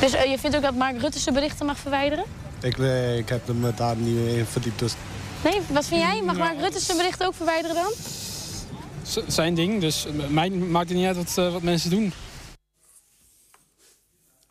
[0.00, 2.24] Dus eh, je vindt ook dat Mark Rutte zijn berichten mag verwijderen?
[2.60, 4.78] Ik, nee, ik heb me daar niet in verdiept.
[4.78, 4.92] Dus
[5.44, 5.60] Nee?
[5.68, 6.22] Wat vind jij?
[6.22, 7.92] Mag Mark Rutte zijn berichten ook verwijderen dan?
[9.02, 12.12] Z- zijn ding, dus mij maakt het niet uit wat, eh, wat mensen doen.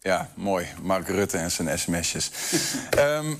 [0.02, 0.68] Ja, mooi.
[0.82, 2.32] Mark Rutte en zijn sms'jes.
[2.90, 3.34] Ehm,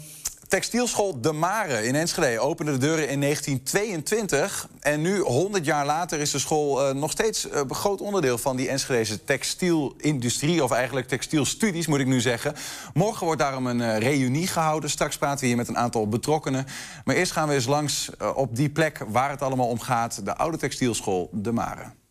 [0.48, 4.68] textielschool De Mare in Enschede opende de deuren in 1922.
[4.80, 8.38] En nu, 100 jaar later, is de school eh, nog steeds eh, een groot onderdeel
[8.38, 10.64] van die Enschedeze textielindustrie.
[10.64, 12.56] Of eigenlijk textielstudies, moet ik nu zeggen.
[12.94, 14.90] Morgen wordt daarom een eh, reunie gehouden.
[14.90, 16.66] Straks praten we hier met een aantal betrokkenen.
[17.06, 20.26] Maar eerst gaan we eens langs eh, op die plek waar het allemaal om gaat.
[20.26, 22.05] De oude textielschool De Mare.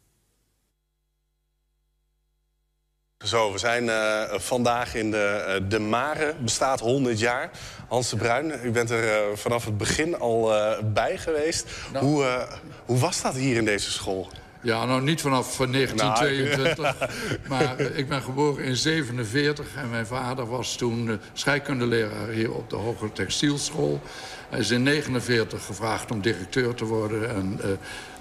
[3.24, 7.50] Zo, we zijn eh, vandaag in de, eh, de Mare, bestaat 100 jaar.
[7.88, 10.52] Hans de Bruin, u bent er eh, vanaf het begin al
[10.84, 11.70] bij geweest.
[11.98, 12.42] Hoe, eh,
[12.84, 14.28] hoe was dat hier in deze school?
[14.64, 17.08] Ja, nou niet vanaf eh, 1922.
[17.48, 22.70] maar eh, ik ben geboren in 47 en mijn vader was toen scheikundeleraar hier op
[22.70, 24.00] de Hoge Textielschool.
[24.48, 27.60] Hij is in 49 gevraagd om directeur te worden en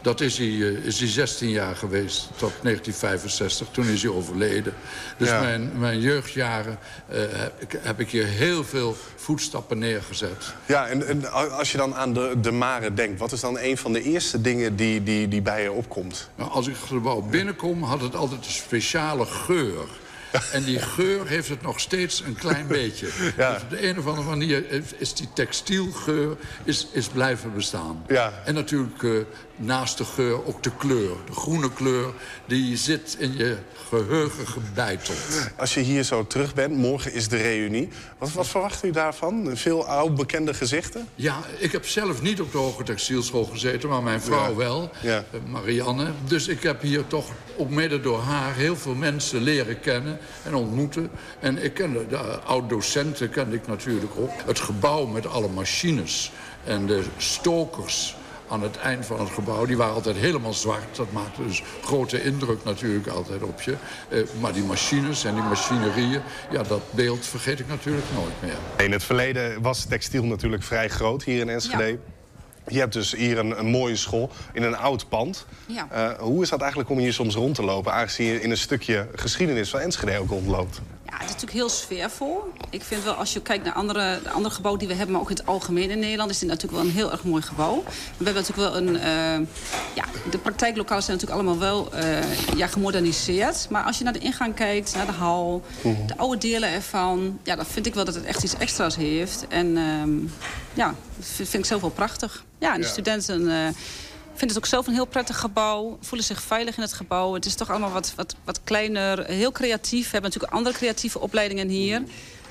[0.03, 3.67] dat is hij, eh, is hij 16 jaar geweest, tot 1965.
[3.71, 4.73] Toen is hij overleden.
[5.17, 5.39] Dus Ja.
[5.41, 10.53] mijn, mijn jeugdjaren eh, heb, ik, heb ik hier heel veel voetstappen neergezet.
[10.65, 13.19] Ja, en, en als je dan aan de, de Mare denkt...
[13.19, 16.29] wat is dan een van de eerste dingen die, die, die bij je opkomt?
[16.35, 19.87] Nou, als ik het gebouw binnenkom, had het altijd een speciale geur.
[20.51, 23.07] En die geur heeft het nog steeds een klein beetje.
[23.35, 24.63] Dus op de een of andere manier
[24.97, 28.03] is- die textielgeur is, is blijven bestaan.
[28.07, 28.33] Ja.
[28.45, 29.11] En natuurlijk eh,
[29.55, 31.11] naast de geur ook de kleur.
[31.25, 32.13] De groene kleur,
[32.45, 33.57] die zit in je
[33.89, 35.17] geheugen gebeiteld.
[35.57, 37.89] Als je hier zo terug bent, morgen is de reunie.
[38.17, 39.51] Wat, wat verwacht u daarvan?
[39.57, 41.07] Veel oud bekende gezichten?
[41.15, 44.55] Ja, ik heb zelf niet op de Hoge Textielschool gezeten, maar mijn vrouw Ja.
[44.55, 45.17] wel, Ja.
[45.31, 46.11] eh, Marianne.
[46.27, 47.25] Dus ik heb hier toch,
[47.57, 51.09] ook mede door haar, heel veel mensen leren kennen en ontmoeten.
[51.39, 54.31] En ik kende de oud-docenten kende ik natuurlijk ook.
[54.45, 56.31] Het gebouw met alle machines
[56.63, 58.15] en de stokers
[58.47, 59.65] aan het eind van het gebouw.
[59.65, 60.95] Die waren altijd helemaal zwart.
[60.95, 63.75] Dat maakte dus grote indruk natuurlijk altijd op je.
[64.09, 68.85] Eh, maar die machines en die machinerieën, ja, dat beeld vergeet ik natuurlijk nooit meer.
[68.85, 71.99] In het verleden was textiel natuurlijk vrij groot hier in Enschede.
[72.67, 75.45] Je hebt dus hier een, een mooie school in een oud pand.
[75.65, 75.87] Ja.
[75.91, 77.93] Eh, hoe is dat eigenlijk om hier soms rond te lopen...
[77.93, 80.81] aangezien je in een stukje geschiedenis van Enschede ook rondloopt?
[81.13, 82.53] Ja, het is natuurlijk heel sfeervol.
[82.69, 85.13] Ik vind wel, als je kijkt naar andere, de andere gebouwen die we hebben...
[85.13, 86.29] maar ook in het algemeen in Nederland...
[86.29, 87.83] is dit natuurlijk wel een heel erg mooi gebouw.
[88.17, 88.95] We hebben natuurlijk wel een...
[88.97, 89.47] eh,
[89.95, 93.67] ja, de praktijklokalen zijn natuurlijk allemaal wel eh, ja, gemoderniseerd.
[93.69, 95.63] Maar als je naar de ingang kijkt, naar de hal...
[95.81, 97.39] de oude delen ervan...
[97.43, 99.45] ja, dan vind ik wel dat het echt iets extra's heeft.
[99.49, 100.17] En ehm,
[100.73, 102.43] ja, dat vind, vind ik zelf wel prachtig.
[102.59, 102.91] Ja, en de Ja.
[102.91, 103.49] studenten...
[103.49, 103.67] eh,
[104.33, 105.97] vinden het ook zelf een heel prettig gebouw.
[106.01, 107.33] Voelen zich veilig in het gebouw.
[107.33, 109.25] Het is toch allemaal wat, wat, wat kleiner.
[109.25, 110.05] Heel creatief.
[110.05, 112.03] We hebben natuurlijk andere creatieve opleidingen hier.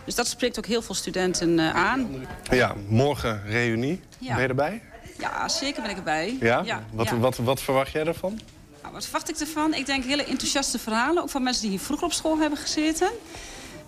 [0.05, 2.27] Dus dat spreekt ook heel veel studenten eh, aan.
[2.51, 4.01] Ja, morgen reunie.
[4.18, 4.33] Ja.
[4.35, 4.83] Ben je erbij?
[5.18, 6.37] Ja, zeker ben ik erbij.
[6.40, 6.57] Ja?
[6.92, 7.18] wat, ja.
[7.18, 8.40] Wat, wat verwacht jij ervan?
[8.83, 9.75] Nou, wat verwacht ik ervan?
[9.75, 11.23] Ik denk hele enthousiaste verhalen.
[11.23, 13.11] Ook van mensen die hier vroeger op school hebben gezeten.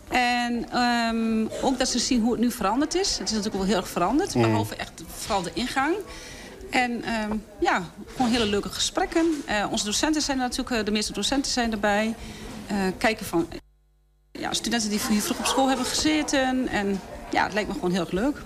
[0.09, 3.19] En ehm, ook dat ze zien hoe het nu veranderd is.
[3.19, 4.35] Het is natuurlijk wel heel erg veranderd.
[4.35, 4.49] Mhm.
[4.49, 5.95] Behalve echt vooral de ingang.
[6.75, 7.83] En ehm, ja,
[8.17, 9.43] gewoon hele leuke gesprekken.
[9.47, 12.15] Eh, onze docenten zijn er natuurlijk, eh, de meeste docenten zijn erbij.
[12.67, 13.49] Eh, kijken van
[14.33, 16.69] ja, studenten die hier vroeg op school hebben gezeten.
[16.69, 18.43] En ja, het lijkt me gewoon heel erg leuk.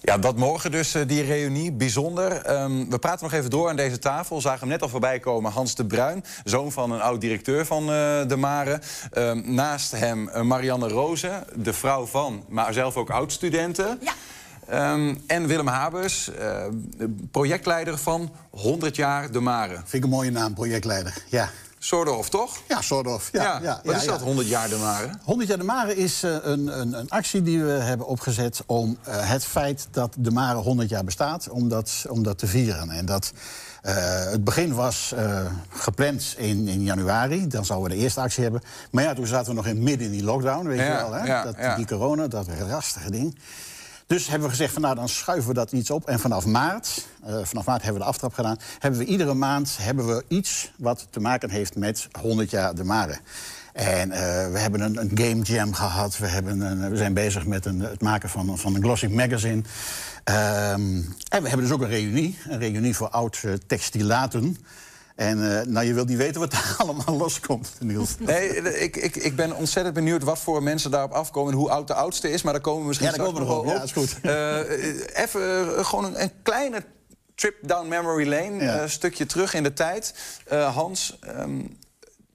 [0.00, 1.72] Ja, dat morgen dus, die reunie.
[1.72, 2.32] Bijzonder.
[2.32, 4.40] Ehm, we praten nog even door aan deze tafel.
[4.40, 5.52] Zagen hem net al voorbij komen.
[5.52, 8.80] Hans de Bruin, zoon van een oud-directeur van eh, de Mare.
[9.10, 13.98] Ehm, naast hem Marianne Rozen, de vrouw van, maar zelf ook oud-studenten.
[14.00, 14.12] Ja.
[15.26, 16.64] En Willem Habers, eh,
[17.30, 19.74] projectleider van 100 jaar de Mare.
[19.74, 21.14] Vind ik een mooie naam, projectleider.
[21.28, 21.48] Ja.
[21.78, 22.58] Soordorf, toch?
[22.68, 23.28] Ja, Soordorf.
[23.32, 24.24] Ja, Ja, ja, wat ja, is dat, ja.
[24.24, 25.10] 100 jaar de Mare?
[25.24, 28.98] 100 jaar de Mare is eh, een, een, een actie die we hebben opgezet om
[29.02, 32.90] eh, het feit dat de Mare 100 jaar bestaat, om dat, om dat te vieren.
[32.90, 33.32] En dat,
[33.82, 35.14] het begin was
[35.68, 38.62] gepland in, in januari, dan zouden we de eerste actie hebben.
[38.90, 41.12] Maar ja, toen zaten we nog in, midden in die lockdown, weet je wel.
[41.12, 41.42] Hè?
[41.42, 41.76] dat.
[41.76, 43.36] Die corona, dat rastige ding.
[44.12, 46.08] Dus hebben we gezegd, van, nou, dan schuiven we dat iets op.
[46.08, 48.58] En vanaf maart, eh, vanaf maart hebben we de aftrap gedaan...
[48.78, 52.84] hebben we iedere maand hebben we iets wat te maken heeft met 100 jaar de
[52.84, 53.18] Mare.
[53.72, 54.20] En eh,
[54.52, 56.18] we hebben een, een game jam gehad.
[56.18, 59.62] We, hebben een, we zijn bezig met een, het maken van, van een glossy magazine.
[60.24, 62.38] Ehm, en we hebben dus ook een reunie.
[62.48, 63.52] Een reunie voor oud eh.
[65.16, 68.14] En eh, nou, je wilt niet weten wat daar allemaal loskomt, Niels.
[68.18, 68.48] Nee,
[68.80, 71.52] ik, ik, ik ben ontzettend benieuwd wat voor mensen daarop afkomen...
[71.52, 73.62] en hoe oud de oudste is, maar daar komen we misschien Ja, daar straks komen
[73.62, 73.76] we nog op.
[73.76, 73.76] op.
[73.76, 74.20] Ja, is goed.
[74.22, 76.82] Eh, even eh, gewoon een, een kleine
[77.34, 78.62] trip down memory lane.
[78.64, 78.82] Ja.
[78.82, 80.14] Een stukje terug in de tijd.
[80.46, 81.60] Eh, Hans, ehm,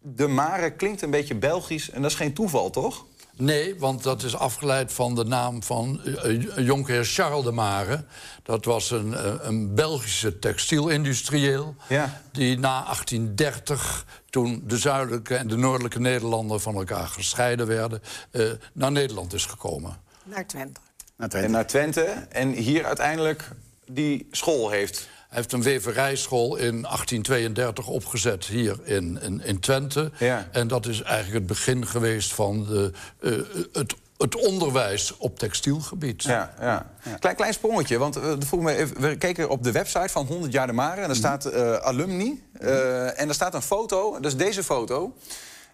[0.01, 3.05] de Mare klinkt een beetje Belgisch en dat is geen toeval, toch?
[3.37, 8.05] Nee, want dat is afgeleid van de naam van uh, jonkheer Charles de Mare.
[8.43, 11.75] Dat was een, uh, een Belgische textielindustrieel...
[11.89, 12.21] Ja.
[12.31, 16.61] die na 1830, toen de zuidelijke en de noordelijke Nederlanden...
[16.61, 19.97] van elkaar gescheiden werden, uh, naar Nederland is gekomen.
[20.23, 20.79] Naar Twente.
[21.15, 21.47] Naar Twente.
[21.47, 22.01] En naar Twente.
[22.29, 23.49] En hier uiteindelijk
[23.85, 25.09] die school heeft.
[25.27, 30.11] Hij heeft een weverijschool in 1832 opgezet hier in, in, in Twente.
[30.17, 30.47] Ja.
[30.51, 33.37] En dat is eigenlijk het begin geweest van de, uh,
[33.73, 36.23] het, het onderwijs op textielgebied.
[36.23, 36.85] Ja, ja.
[37.19, 40.51] Klein, klein sprongetje, want uh, vroeg me even, we keken op de website van 100
[40.51, 41.01] jaar de Mare...
[41.01, 45.13] en daar staat uh, alumni, uh, en daar staat een foto, dat is deze foto...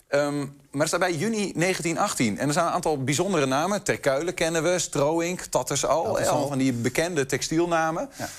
[0.10, 2.38] Um, maar er staat bij juni 1918.
[2.38, 3.84] En er zijn een aantal bijzondere namen.
[3.84, 6.20] Terkuilen kennen we, Stroink, Tattersal.
[6.20, 8.10] Al van die bekende textielnamen.
[8.18, 8.30] Ja.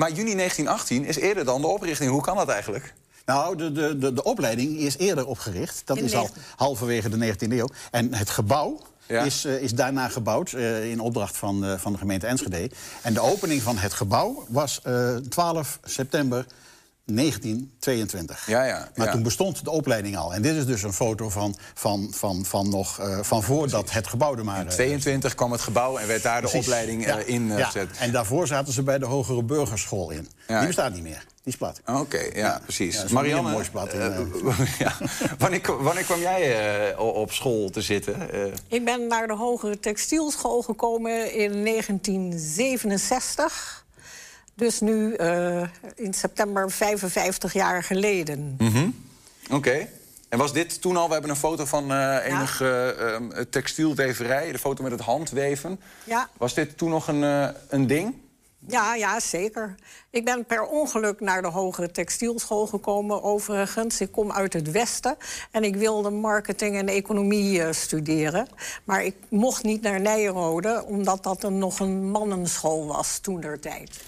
[0.00, 2.10] Maar juni 1918 is eerder dan de oprichting.
[2.10, 2.94] Hoe kan dat eigenlijk?
[3.24, 5.82] Nou, de, de, de, de opleiding is eerder opgericht.
[5.84, 7.68] Dat is al halverwege de 19e eeuw.
[7.90, 9.22] En het gebouw Ja.
[9.22, 12.70] is, uh, is daarna gebouwd uh, in opdracht van, uh, van de gemeente Enschede.
[13.02, 14.80] En de opening van het gebouw was
[15.28, 16.46] 12 september
[17.14, 18.46] 1922.
[18.46, 19.12] Ja, ja, maar ja.
[19.12, 20.34] toen bestond de opleiding al.
[20.34, 23.94] En dit is dus een foto van, van, van, van, nog, uh, van voordat Precies.
[23.94, 24.60] het gebouw er maar...
[24.60, 27.18] In 22 kwam het gebouw en werd daar de opleiding ja.
[27.18, 27.64] uh, in ja.
[27.64, 27.88] gezet.
[27.98, 30.28] En daarvoor zaten ze bij de Hogere Burgerschool in.
[30.48, 30.58] Ja.
[30.58, 31.24] Die bestaat niet meer.
[31.42, 31.80] Die is plat.
[31.86, 32.94] Oké, okay, ja, precies.
[32.94, 33.92] Ja, Marianne, een mooi plat.
[33.92, 34.18] In, uh,
[34.78, 34.96] ja.
[35.38, 38.16] wanneer, wanneer kwam jij op school te zitten?
[38.68, 43.79] Ik ben naar de Hogere Textielschool gekomen in 1967.
[44.60, 45.62] Dus nu uh,
[45.94, 48.54] in september 55 jaar geleden.
[48.58, 49.04] Mm -hmm.
[49.44, 49.54] Oké.
[49.54, 49.88] Okay.
[50.28, 51.06] En was dit toen al?
[51.06, 54.52] We hebben een foto van uh, enige uh, uh, textielweverij.
[54.52, 55.80] De foto met het handweven.
[56.04, 56.28] Ja.
[56.36, 58.14] Was dit toen nog een, uh, een ding?
[58.68, 59.74] Ja, ja, zeker.
[60.10, 63.22] Ik ben per ongeluk naar de hogere textielschool gekomen.
[63.22, 65.16] Overigens, ik kom uit het Westen
[65.50, 68.48] en ik wilde marketing en economie studeren.
[68.84, 73.60] Maar ik mocht niet naar Nijrode, omdat dat een, nog een mannenschool was toen der
[73.60, 74.00] tijd.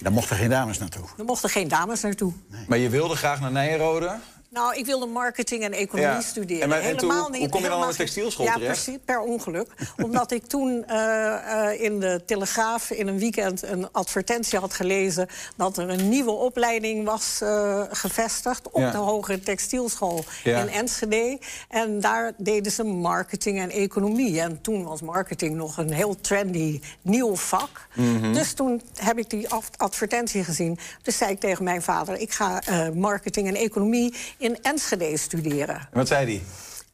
[0.00, 1.04] Daar mochten geen dames naartoe.
[1.18, 2.32] Er mochten geen dames naartoe.
[2.48, 2.64] Nee.
[2.68, 4.18] Maar je wilde graag naar Nijrode?
[4.50, 6.20] Nou, ik wilde marketing en economie ja.
[6.20, 6.62] studeren.
[6.62, 7.40] En, maar, en helemaal toen, niet.
[7.40, 8.72] Hoe kom je dan aan de textielschool ja, terecht?
[8.72, 9.68] precies, per ongeluk.
[10.04, 15.28] Omdat ik toen eh, eh, in de Telegraaf in een weekend een advertentie had gelezen...
[15.56, 18.90] dat er een nieuwe opleiding was eh, gevestigd op Ja.
[18.90, 21.38] de Hogere Textielschool in Enschede.
[21.68, 24.40] En daar deden ze marketing en economie.
[24.40, 27.86] En toen was marketing nog een heel trendy nieuw vak.
[27.94, 28.32] Mhm.
[28.32, 30.78] Dus toen heb ik die advertentie gezien.
[31.02, 32.62] Dus zei ik tegen mijn vader, ik ga
[32.94, 35.76] marketing en economie in Enschede studeren.
[35.76, 36.42] En wat zei die?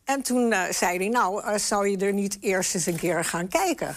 [0.05, 3.25] En toen eh, zei hij, nou, eh, zou je er niet eerst eens een keer
[3.25, 3.95] gaan kijken?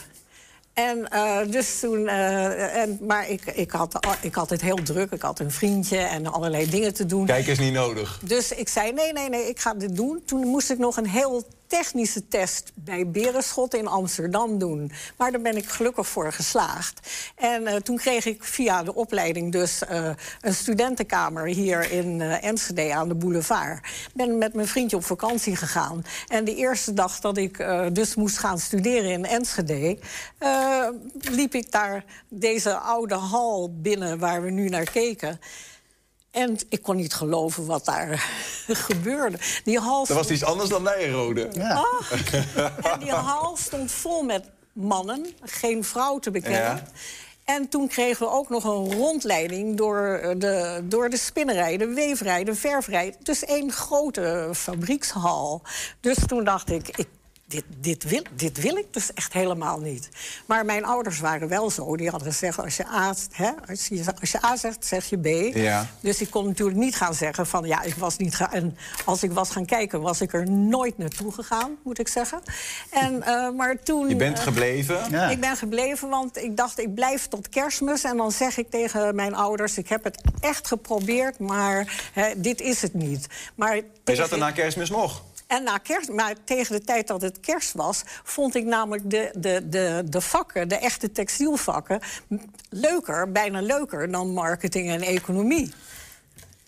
[0.73, 5.11] En eh, dus toen, en, maar ik, ik, had, ik had het heel druk.
[5.11, 7.25] Ik had een vriendje en allerlei dingen te doen.
[7.25, 8.19] Kijk is niet nodig.
[8.23, 10.21] Dus ik zei, nee, nee, nee, ik ga dit doen.
[10.25, 14.91] Toen moest ik nog een heel technische test bij Berenschot in Amsterdam doen.
[15.17, 17.09] Maar daar ben ik gelukkig voor geslaagd.
[17.35, 20.09] En eh, toen kreeg ik via de opleiding dus eh,
[20.41, 23.87] een studentenkamer hier in eh, Enschede aan de boulevard.
[24.13, 26.03] Ben met mijn vriendje op vakantie gegaan.
[26.27, 27.57] En de eerste dag dat ik
[27.93, 29.97] dus moest gaan studeren in Enschede...
[31.19, 35.39] liep ik daar deze oude hal binnen waar we nu naar keken...
[36.39, 38.29] En ik kon niet geloven wat daar
[38.87, 39.37] gebeurde.
[39.63, 41.49] Die hal Dat was iets anders dan Nijrode.
[41.59, 42.11] Ah,
[42.93, 46.59] en die hal stond vol met mannen, geen vrouw te bekennen.
[46.59, 46.83] Ja.
[47.43, 51.87] En toen kregen we ook nog een rondleiding door eh, de, door de spinnerij, de
[51.87, 53.15] weverij, de ververij.
[53.23, 55.61] Dus één grote fabriekshal.
[55.99, 57.07] Dus toen dacht ik, ik
[57.49, 60.09] dit, dit, wil, dit wil ik dus echt helemaal niet.
[60.45, 61.95] Maar mijn ouders waren wel zo.
[61.95, 65.17] Die hadden gezegd, als je A, hè, als je, als je A zegt, zeg je
[65.17, 65.55] B.
[65.55, 65.87] Ja.
[65.99, 68.51] Dus ik kon natuurlijk niet gaan zeggen van ja, ik was niet gaan.
[68.51, 72.41] En als ik was gaan kijken, was ik er nooit naartoe gegaan, moet ik zeggen.
[72.89, 74.09] En, eh, maar toen.
[74.09, 75.29] Je bent eh, gebleven?
[75.29, 78.03] Ik ben gebleven, want ik dacht, ik blijf tot kerstmis.
[78.03, 82.61] En dan zeg ik tegen mijn ouders, ik heb het echt geprobeerd, maar hè, dit
[82.61, 83.27] is het niet.
[83.55, 85.23] Maar Je zat er na kerstmis nog?
[85.49, 89.31] En na kerst, maar tegen de tijd dat het kerst was, vond ik namelijk de,
[89.37, 91.99] de, de, de vakken, de echte textielvakken,
[92.69, 95.71] leuker, bijna leuker dan marketing en economie.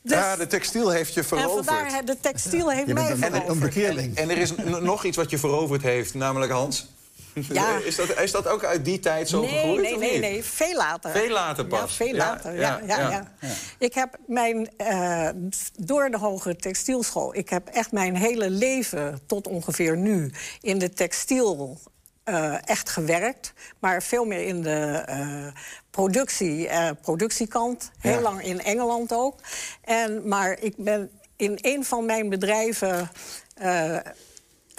[0.02, 1.66] Dus- ja, de textiel heeft je en veroverd.
[1.66, 3.50] vandaar, de textiel heeft Je mij bent een- veroverd.
[3.50, 4.16] een bekeerling.
[4.18, 6.90] En er is nog iets wat je veroverd heeft, namelijk Hans.
[7.50, 7.78] Ja.
[7.78, 9.82] Is, dat, is dat ook uit die tijd zo nee, gegroeid?
[9.82, 11.12] nee, nee, nee, veel later.
[11.12, 11.80] Veel later pas.
[11.80, 12.56] Ja, veel later.
[12.56, 13.32] Ja, ja, ja.
[13.80, 15.30] Ik heb mijn, eh,
[15.76, 17.36] door de hogere textielschool...
[17.36, 21.80] ik heb echt mijn hele leven tot ongeveer nu in de textiel
[22.24, 23.54] eh, echt gewerkt.
[23.80, 25.48] Maar veel meer in de eh,
[25.92, 26.70] productie,
[27.02, 27.92] productiekant.
[28.00, 29.40] Heel lang in Engeland ook.
[29.82, 33.10] En, maar ik ben in een van mijn bedrijven...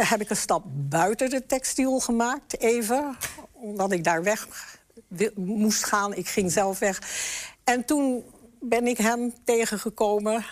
[0.09, 3.17] heb ik een stap buiten de textiel gemaakt, even.
[3.53, 4.49] Omdat ik daar weg
[5.35, 6.15] moest gaan.
[6.15, 7.01] Ik ging zelf weg.
[7.65, 8.25] En toen
[8.61, 10.45] ben ik hem tegengekomen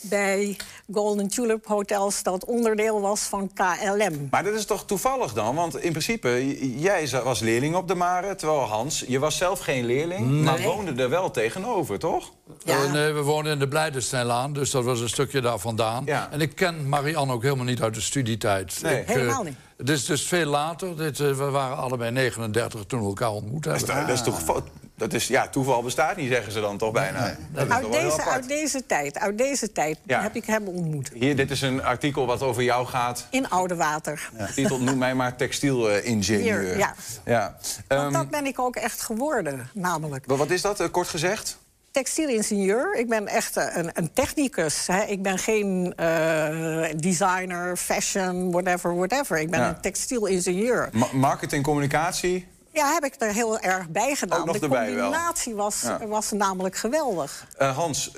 [0.00, 0.56] bij
[0.92, 2.22] Golden Tulip Hotels...
[2.22, 4.28] dat onderdeel was van KLM.
[4.30, 5.54] Maar dat is toch toevallig dan?
[5.54, 9.86] Want in principe, jij was leerling op de Mare, terwijl Hans, je was zelf geen
[9.86, 12.32] leerling, maar woonde er wel tegenover, toch?
[12.64, 16.06] Eh, nee, we wonen in de Blijdensteinlaan, dus dat was een stukje daar vandaan.
[16.06, 18.82] En ik ken Marianne ook helemaal niet uit de studietijd.
[18.82, 19.00] Nee.
[19.00, 19.56] Ik, eh, Helemaal niet.
[19.78, 20.96] Het is dus veel later.
[20.96, 24.22] Dit, eh, we waren allebei 39 toen we elkaar ontmoet Dat is, toch- dat is
[24.22, 24.64] toch fo-
[24.96, 27.36] dat is, ja, toeval bestaat niet, zeggen ze dan toch bijna.
[27.52, 30.22] Dat is Uit toch deze, uit deze tijd, uit deze tijd Ja.
[30.22, 31.10] heb ik hem ontmoet.
[31.14, 33.26] Hier, dit is een artikel wat over jou gaat.
[33.30, 34.30] In Oude Water.
[34.38, 36.60] De titel noemt mij maar textielingenieur.
[36.60, 36.94] Hier, ja.
[37.24, 37.56] ja.
[37.88, 40.24] Want Ehm, dat ben ik ook echt geworden, namelijk.
[40.26, 41.58] wat- wat is dat, eh, kort gezegd?
[41.90, 42.94] Textielingenieur.
[42.98, 44.86] Ik ben echt eh, een, een technicus.
[44.86, 45.02] Hè.
[45.02, 49.38] Ik ben geen eh, designer, fashion, whatever, whatever.
[49.38, 49.68] Ik ben Ja.
[49.68, 50.88] een textielingenieur.
[50.92, 52.46] Ma- marketing, communicatie.
[52.72, 54.40] Ja, heb ik er heel erg bij gedaan.
[54.40, 55.02] Ook nog De erbij wel.
[55.02, 56.06] combinatie was, Ja.
[56.06, 57.46] was namelijk geweldig.
[57.56, 58.10] Eh, Hans,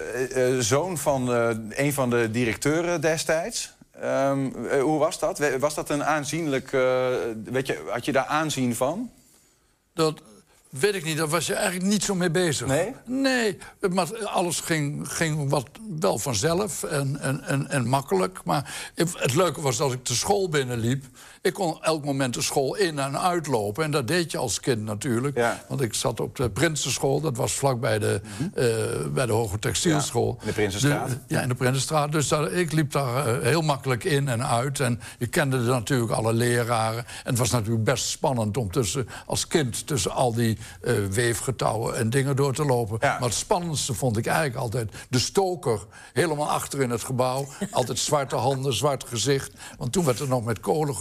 [0.59, 3.75] zoon van eh, een van de directeuren destijds.
[4.01, 5.39] Ehm, eh, hoe was dat?
[5.59, 6.73] Was dat een aanzienlijk...
[6.73, 7.07] eh,
[7.45, 9.11] weet je, had je daar aanzien van?
[9.95, 10.21] Dat
[10.71, 12.67] weet ik niet, daar was je eigenlijk niet zo mee bezig.
[12.67, 12.95] Nee?
[13.05, 13.59] Nee,
[13.91, 15.69] maar alles ging, ging wat
[16.01, 18.41] wel vanzelf en, en, en, en makkelijk.
[18.45, 21.05] Maar het leuke was dat ik de school binnenliep.
[21.43, 23.85] Ik kon elk moment de school in en uitlopen.
[23.85, 25.37] En dat deed je als kind natuurlijk.
[25.69, 27.21] Want ik zat op de Prinsenschool.
[27.21, 28.21] Dat was vlakbij de,
[28.55, 30.37] eh, bij de Hoge Textielschool.
[30.41, 31.09] in de Prinsenstraat.
[31.09, 32.13] De- ja, in de Prinsenstraat.
[32.13, 34.81] Dus daar, ik liep daar eh, heel makkelijk in en uit.
[34.81, 36.99] En je kende natuurlijk alle leraren.
[37.07, 41.97] En het was natuurlijk best spannend om tussen, als kind tussen al die eh, weefgetouwen
[41.97, 42.99] en dingen door te lopen.
[43.01, 45.81] Maar het spannendste vond ik eigenlijk altijd de stoker.
[46.13, 47.47] Helemaal achter in het gebouw.
[47.71, 49.53] altijd zwarte handen, zwart gezicht.
[49.79, 50.95] Want toen werd er nog met kolen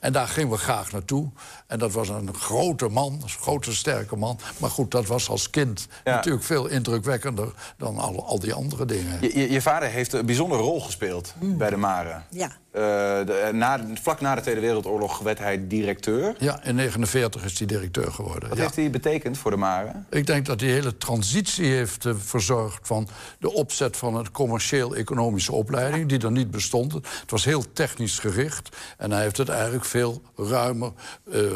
[0.00, 1.30] En daar gingen we graag naartoe.
[1.66, 4.38] En dat was een grote man, een grote sterke man.
[4.58, 9.18] Maar goed, dat was als kind natuurlijk veel indrukwekkender dan al, al die andere dingen.
[9.20, 12.20] Je, je, je vader heeft een bijzondere rol gespeeld bij de Mare.
[12.30, 12.50] Ja.
[12.70, 12.82] Eh,
[13.26, 16.34] de- na, vlak na de Tweede Wereldoorlog werd hij directeur.
[16.38, 18.48] Ja, in 49 is hij directeur geworden.
[18.48, 18.64] Wat ja.
[18.64, 19.92] heeft hij betekend voor de Mare?
[20.10, 25.52] Ik denk dat die hele transitie heeft eh, verzorgd van de opzet van een commercieel-economische
[25.52, 26.92] opleiding, die er niet bestond.
[26.92, 30.92] Het was heel technisch gericht en hij heeft het eigenlijk veel ruimer
[31.32, 31.55] eh,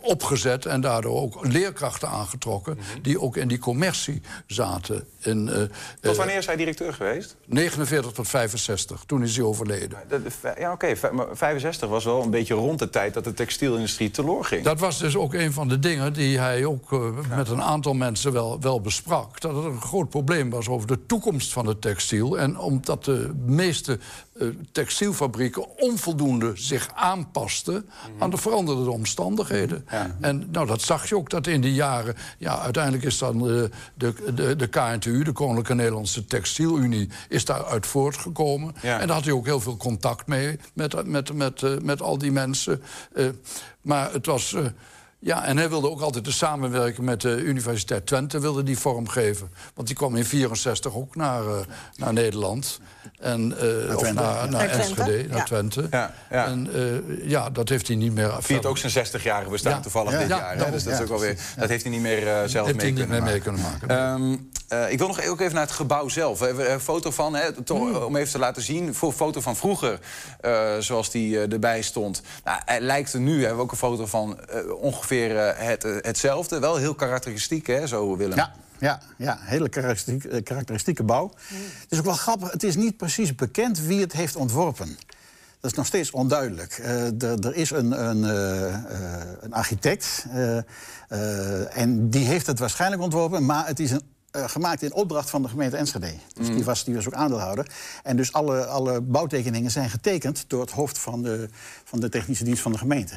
[0.00, 5.06] opgezet en daardoor ook leerkrachten aangetrokken die ook in die commercie zaten.
[5.20, 5.54] In, eh,
[6.00, 7.36] Tot eh, wanneer is hij directeur geweest?
[7.46, 9.98] 49 tot 65, toen is hij overleden.
[10.58, 10.94] Ja, oké.
[11.12, 14.64] maar 65 was wel een beetje rond de tijd dat de textielindustrie teloor ging.
[14.64, 17.00] Dat was dus ook een van de dingen die hij ook eh,
[17.36, 19.40] met een aantal mensen wel, wel besprak.
[19.40, 22.38] Dat het een groot probleem was over de toekomst van het textiel.
[22.38, 23.98] En omdat de meeste
[24.38, 29.86] eh, textielfabrieken onvoldoende zich aanpasten aan de veranderde omstandigheden.
[30.20, 32.14] En nou, dat zag je ook dat in die jaren.
[32.38, 37.86] Ja, uiteindelijk is dan de, de, de, de KNTU, de Koninklijke Nederlandse Textielunie, is daaruit
[37.86, 38.74] voortgekomen.
[38.82, 39.00] Ja.
[39.00, 42.18] En daar had hij ook heel veel contact mee met, met, met, eh, met al
[42.18, 42.82] die mensen.
[43.14, 43.26] Eh,
[43.82, 44.52] maar het was.
[44.52, 44.64] eh,
[45.20, 49.50] ja, en hij wilde ook altijd de samenwerking met de Universiteit Twente wilde die vormgeven.
[49.74, 51.60] Want die kwam in 64 ook naar, eh,
[51.96, 52.80] naar Nederland.
[53.20, 53.54] En,
[53.88, 54.44] eh, of naar, ja.
[54.44, 55.44] naar Naar Twente, Enschede, naar ja.
[55.44, 55.86] Twente.
[55.90, 56.46] Ja, ja.
[56.46, 58.32] En eh, ja, dat heeft hij niet meer...
[58.40, 59.80] Viert ook zijn 60-jarige bestaan Ja.
[59.80, 60.18] toevallig Ja.
[60.18, 60.56] dit Ja, jaar.
[60.64, 60.70] hè?
[60.70, 61.54] Dus dat, is ook wel weer, precies.
[61.56, 63.42] dat heeft hij niet meer eh, zelf Heeft mee, kunnen, mee maken.
[63.42, 63.88] kunnen maken.
[63.88, 64.36] Ehm,
[64.82, 66.38] eh, ik wil nog ook even naar het gebouw zelf.
[66.38, 67.96] We hebben een foto van, hè, toch, Hmm.
[67.96, 68.86] om even te laten zien.
[68.86, 69.98] Een foto van vroeger,
[70.40, 72.22] eh, zoals die erbij stond.
[72.44, 74.38] Nou, hij lijkt er nu, hebben we ook een foto van
[74.80, 76.58] ongeveer het, hetzelfde.
[76.58, 78.36] Wel heel karakteristiek, hè, zo Willem.
[78.36, 81.30] Ja, ja, ja hele karakteristiek, eh, karakteristieke bouw.
[81.80, 84.96] Het is ook wel grappig, het is niet precies bekend wie het heeft ontworpen.
[85.60, 86.72] Dat is nog steeds onduidelijk.
[86.72, 88.78] Eh, er- is een, een, eh,
[89.40, 90.26] een architect
[91.70, 93.44] en die heeft het waarschijnlijk ontworpen...
[93.46, 96.12] maar het is een gemaakt in opdracht van de gemeente Enschede.
[96.34, 96.54] Dus Mm.
[96.54, 97.70] die, was, die was ook aandeelhouder.
[98.02, 101.48] En dus alle, alle bouwtekeningen zijn getekend door het hoofd van de,
[101.88, 103.14] van de technische dienst van de gemeente.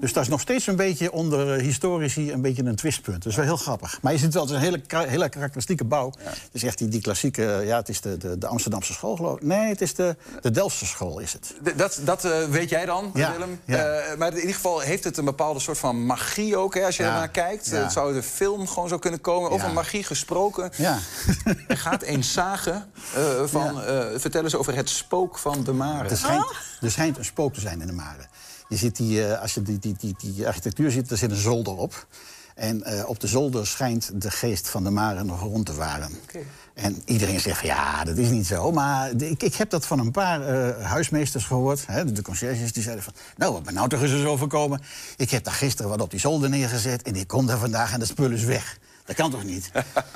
[0.00, 3.22] Dus dat is nog steeds een beetje onder eh, historici een beetje een twistpunt.
[3.22, 3.98] Dat is wel heel grappig.
[4.02, 6.12] Maar je ziet wel, het is een hele, hele karakteristieke bouw.
[6.22, 9.16] Het is echt die, die klassieke, eh, ja, het is de, de, de Amsterdamse school
[9.16, 9.42] geloof ik.
[9.42, 11.54] Nee, het is de, de Delftse school is het.
[11.76, 13.60] Dat, dat eh, weet jij dan, Ja, Willem.
[13.64, 14.02] ja.
[14.18, 17.02] Maar in ieder geval heeft het een bepaalde soort van magie ook, hè, als je
[17.02, 17.70] ernaar kijkt.
[17.70, 19.50] Het zou de film gewoon zo kunnen komen.
[19.50, 20.70] Over magie gesproken.
[20.76, 20.98] Ja.
[21.68, 22.90] Er gaat een zagen
[23.44, 23.80] van...
[24.16, 26.08] vertel eens over het spook van de Mare.
[26.08, 28.07] Er schijnt, er schijnt een spook te zijn in de Mare.
[28.68, 31.36] Je ziet die, eh, als je die, die, die, die architectuur ziet, er zit een
[31.36, 32.06] zolder op.
[32.54, 36.10] En eh, op de zolder schijnt de geest van de Mare nog rond te waren.
[36.74, 38.72] En iedereen zegt van ja, dat is niet zo.
[38.72, 41.86] Maar de- ik, ik heb dat van een paar eh, huismeesters gehoord.
[41.86, 43.12] Hè, de, de conciërges die zeiden van...
[43.36, 44.80] nou, wat me nou toch eens is overkomen.
[45.16, 47.02] Ik heb daar gisteren wat op die zolder neergezet...
[47.02, 48.78] en ik kom daar vandaag en dat spul is weg.
[49.08, 49.70] Dat kan toch niet?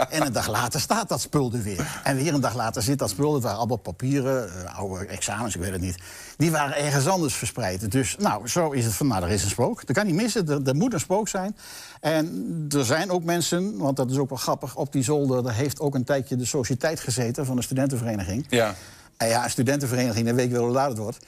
[0.09, 2.01] en een dag later staat dat spul er weer.
[2.05, 5.55] En weer een dag later zit dat spul, het waren allemaal papieren, eh, oude examens,
[5.55, 5.99] ik weet het niet.
[6.36, 7.90] Die waren ergens anders verspreid.
[7.90, 9.86] Dus nou, zo is het van, nou, er is een spook.
[9.86, 11.57] Dat kan niet missen, er, er moet een spook zijn.
[12.01, 15.43] En er zijn ook mensen, want dat is ook wel grappig, op die zolder...
[15.43, 18.47] daar heeft ook een tijdje de sociëteit gezeten van de studentenvereniging.
[18.49, 18.74] Ja.
[19.16, 21.18] En ja, een studentenvereniging, dan weet je wel hoe laat het wordt.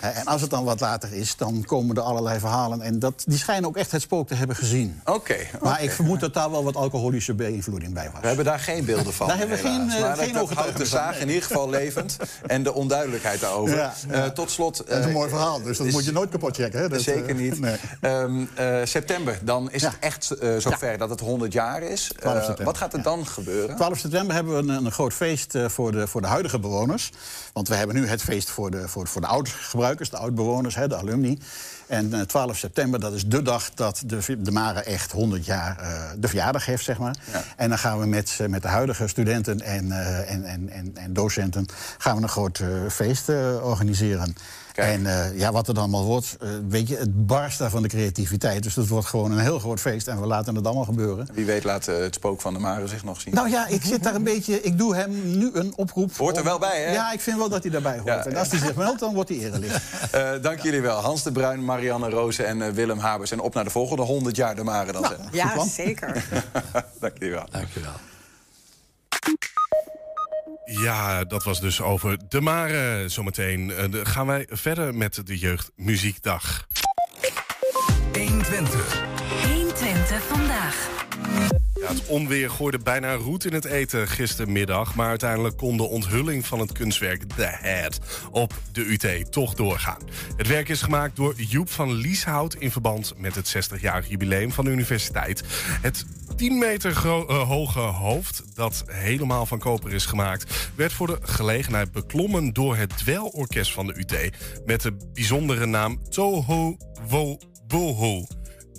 [0.00, 2.80] En als het dan wat later is, dan komen er allerlei verhalen.
[2.80, 5.00] En dat, die schijnen ook echt het spook te hebben gezien.
[5.04, 5.36] Oké.
[5.62, 8.20] Maar ik vermoed dat daar wel wat alcoholische beïnvloeding bij was.
[8.20, 9.28] We hebben daar geen beelden van.
[9.28, 9.92] Daar hebben we helaas.
[9.92, 12.16] geen, eh, maar geen dat, houdt de zaag in ieder geval levend.
[12.46, 13.76] En de onduidelijkheid daarover.
[13.76, 14.76] Ja, Eh, tot slot...
[14.76, 16.80] Dat is een mooi verhaal, dus dat is- moet je nooit kapot checken.
[16.80, 16.88] Hè?
[16.88, 17.60] Dat, Zeker eh, niet.
[17.60, 17.76] nee.
[18.00, 22.10] Ehm, eh, september, dan is het echt eh, zover dat het 100 jaar is.
[22.16, 23.76] 12 Eh, september, wat gaat er dan gebeuren?
[23.76, 27.10] 12 september hebben we een, een groot feest eh, voor, de, voor de huidige bewoners.
[27.52, 30.88] Want we hebben nu het feest voor de, voor, voor de oud-gebruikers, de oud-bewoners, hè,
[30.88, 31.38] de alumni.
[31.86, 35.78] En eh, 12 september, dat is de dag dat de, de Mare echt 100 jaar
[35.78, 37.16] eh, de verjaardag heeft, zeg maar.
[37.56, 40.90] En dan gaan we met, eh, met de huidige studenten en, eh, en, en, en,
[40.94, 41.66] en docenten...
[41.98, 43.64] gaan we een groot eh, feest eh,
[44.80, 47.88] En eh, ja, wat het allemaal wordt, eh, weet je, het barst daar van de
[47.88, 48.62] creativiteit.
[48.62, 51.28] Dus het wordt gewoon een heel groot feest en we laten het allemaal gebeuren.
[51.32, 53.34] Wie weet laat eh, het spook van de Mare zich nog zien.
[53.34, 54.60] Nou ja, ik zit daar een beetje.
[54.62, 56.16] Ik doe hem nu een oproep.
[56.16, 56.92] Hoort er wel bij, hè?
[56.92, 58.06] Ja, ik vind wel dat hij daarbij hoort.
[58.06, 59.78] Ja, en als hij zich meldt, dan wordt hij erelid.
[60.10, 61.00] Eh, dank jullie wel.
[61.00, 63.30] Hans de Bruin, Marianne Rozen en eh, Willem Habers.
[63.30, 65.04] En op naar de volgende 100 jaar de Mare dan.
[65.04, 65.18] zeg.
[65.32, 66.24] Ja, zeker.
[67.00, 67.46] dank jullie wel.
[67.50, 68.09] Dank je wel.
[70.78, 73.08] Ja, dat was dus over de Mare.
[73.08, 76.66] Zometeen de- gaan wij verder met de Jeugdmuziekdag.
[78.12, 79.02] 120.
[79.52, 80.99] 120 vandaag.
[81.90, 84.94] Het onweer gooide bijna roet in het eten gistermiddag...
[84.94, 89.98] maar uiteindelijk kon de onthulling van het kunstwerk The Head op de UT toch doorgaan.
[90.36, 92.54] Het werk is gemaakt door Joep van Lieshout...
[92.54, 95.42] in verband met het 60-jarig jubileum van de universiteit.
[95.82, 96.04] Het
[96.36, 100.70] 10 meter eh, hoge hoofd, dat helemaal van koper is gemaakt...
[100.74, 104.30] werd voor de gelegenheid beklommen door het dwelorkest van de UT...
[104.64, 106.76] met de bijzondere naam Toho
[107.08, 108.26] Wo Boho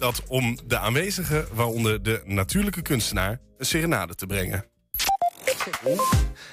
[0.02, 4.66] dat om de aanwezigen, waaronder de natuurlijke kunstenaar, een serenade te brengen.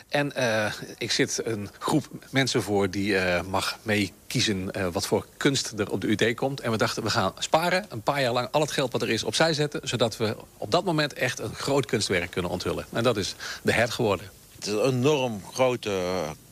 [0.09, 5.07] En eh, ik zit een groep mensen voor die eh, mag mee kiezen eh, wat
[5.07, 6.61] voor kunst er op de UT komt.
[6.61, 9.11] En we dachten, we gaan sparen, een paar jaar lang al het geld wat er
[9.11, 9.89] is opzij zetten...
[9.89, 12.87] zodat we op dat moment echt een groot kunstwerk kunnen onthullen.
[12.93, 14.31] En dat is de hert geworden.
[14.55, 16.01] Het is een enorm grote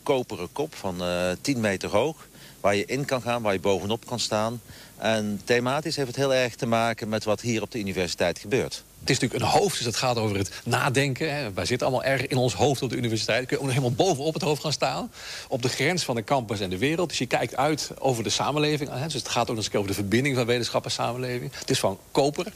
[0.03, 2.27] koperen kop van eh 10 meter hoog.
[2.61, 4.61] Waar je in kan gaan, waar je bovenop kan staan.
[4.99, 8.85] En thematisch heeft het heel erg te maken met wat hier op de universiteit gebeurt.
[9.07, 11.35] Het is natuurlijk een hoofd, dus het gaat over het nadenken.
[11.35, 11.53] Hè.
[11.53, 13.47] Wij zitten allemaal erg in ons hoofd op de universiteit.
[13.47, 15.13] Kun je ook helemaal bovenop het hoofd gaan staan.
[15.49, 17.09] Op de grens van de campus en de wereld.
[17.09, 18.91] Dus je kijkt uit over de samenleving.
[18.93, 19.05] Hè.
[19.05, 21.53] Dus het gaat ook nog eens over de verbinding van wetenschap en samenleving.
[21.59, 22.47] Het is van koper.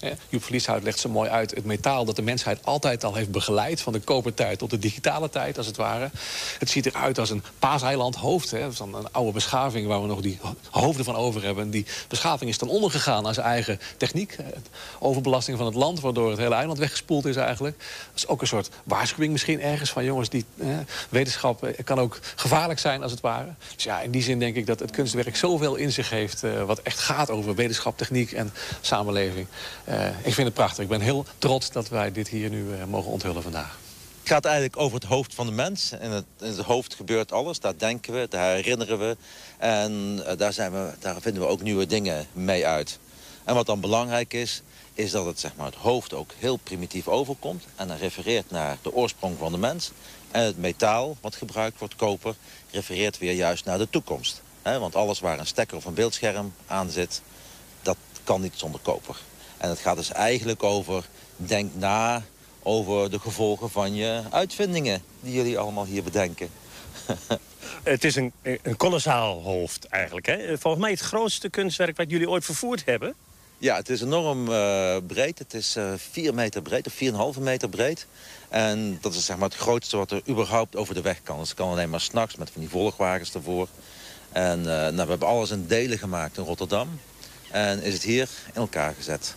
[0.00, 0.12] Hè.
[0.28, 3.80] Joep Verlieshout legt zo mooi uit het metaal dat de mensheid altijd al heeft begeleid.
[3.80, 6.10] Van de kopertijd tot de digitale tijd, als het ware.
[6.58, 8.54] Het ziet eruit als een paaseiland hoofd.
[8.70, 10.38] Van een oude beschaving waar we nog die
[10.70, 11.64] hoofden van over hebben.
[11.64, 14.36] En die beschaving is ten onder gegaan aan zijn eigen techniek.
[14.98, 17.78] Overbelasting van het land, waardoor het hele eiland weggespoeld is eigenlijk.
[17.78, 20.28] Dat is ook een soort waarschuwing misschien ergens van jongens...
[20.28, 20.44] die
[21.08, 23.54] wetenschap eh, kan ook gevaarlijk zijn als het ware.
[23.74, 26.42] Dus ja, in die zin denk ik dat het kunstwerk zoveel in zich heeft...
[26.42, 29.46] eh, wat echt gaat over wetenschap, techniek en samenleving.
[29.84, 30.82] Eh, ik vind het prachtig.
[30.82, 33.78] Ik ben heel trots dat wij dit hier nu eh, mogen onthullen vandaag.
[34.20, 35.92] Het gaat eigenlijk over het hoofd van de mens.
[36.00, 37.60] In het, in het hoofd gebeurt alles.
[37.60, 39.16] Daar denken we, daar herinneren we.
[39.58, 42.98] En eh, daar, zijn we, daar vinden we ook nieuwe dingen mee uit.
[43.44, 44.62] En wat dan belangrijk is,
[44.94, 47.64] is dat het, zeg maar, het hoofd ook heel primitief overkomt.
[47.76, 49.90] En dan refereert naar de oorsprong van de mens.
[50.30, 52.34] En het metaal wat gebruikt wordt, koper,
[52.70, 54.42] refereert weer juist naar de toekomst.
[54.62, 57.22] Want alles waar een stekker of een beeldscherm aan zit,
[57.82, 59.16] dat kan niet zonder koper.
[59.56, 61.04] En het gaat dus eigenlijk over,
[61.36, 62.22] denk na
[62.62, 66.50] over de gevolgen van je uitvindingen die jullie allemaal hier bedenken.
[67.82, 70.26] Het is een, een kolossaal hoofd eigenlijk.
[70.26, 70.58] Hè?
[70.58, 73.14] Volgens mij het grootste kunstwerk wat jullie ooit vervoerd hebben.
[73.60, 75.38] Ja, het is enorm uh, breed.
[75.38, 78.06] Het is uh, 4 meter breed, of 4,5 meter breed.
[78.48, 81.38] En dat is zeg maar het grootste wat er überhaupt over de weg kan.
[81.38, 83.68] Dus het kan alleen maar s'nachts met van die volgwagens ervoor.
[84.32, 87.00] En uh, nou, we hebben alles in delen gemaakt in Rotterdam.
[87.50, 89.34] En is het hier in elkaar gezet.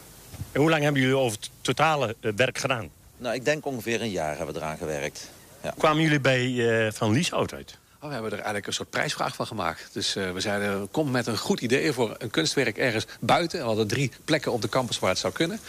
[0.51, 2.89] En hoe lang hebben jullie over het totale werk gedaan?
[3.17, 5.29] Nou, ik denk ongeveer een jaar hebben we eraan gewerkt.
[5.63, 5.73] Ja.
[5.77, 7.77] Kwamen jullie bij Van Lieshout uit?
[8.03, 9.89] Oh, we hebben er eigenlijk een soort prijsvraag van gemaakt.
[9.93, 13.57] Dus uh, we zeiden, kom met een goed idee voor een kunstwerk ergens buiten.
[13.57, 15.59] En we hadden drie plekken op de campus waar het zou kunnen.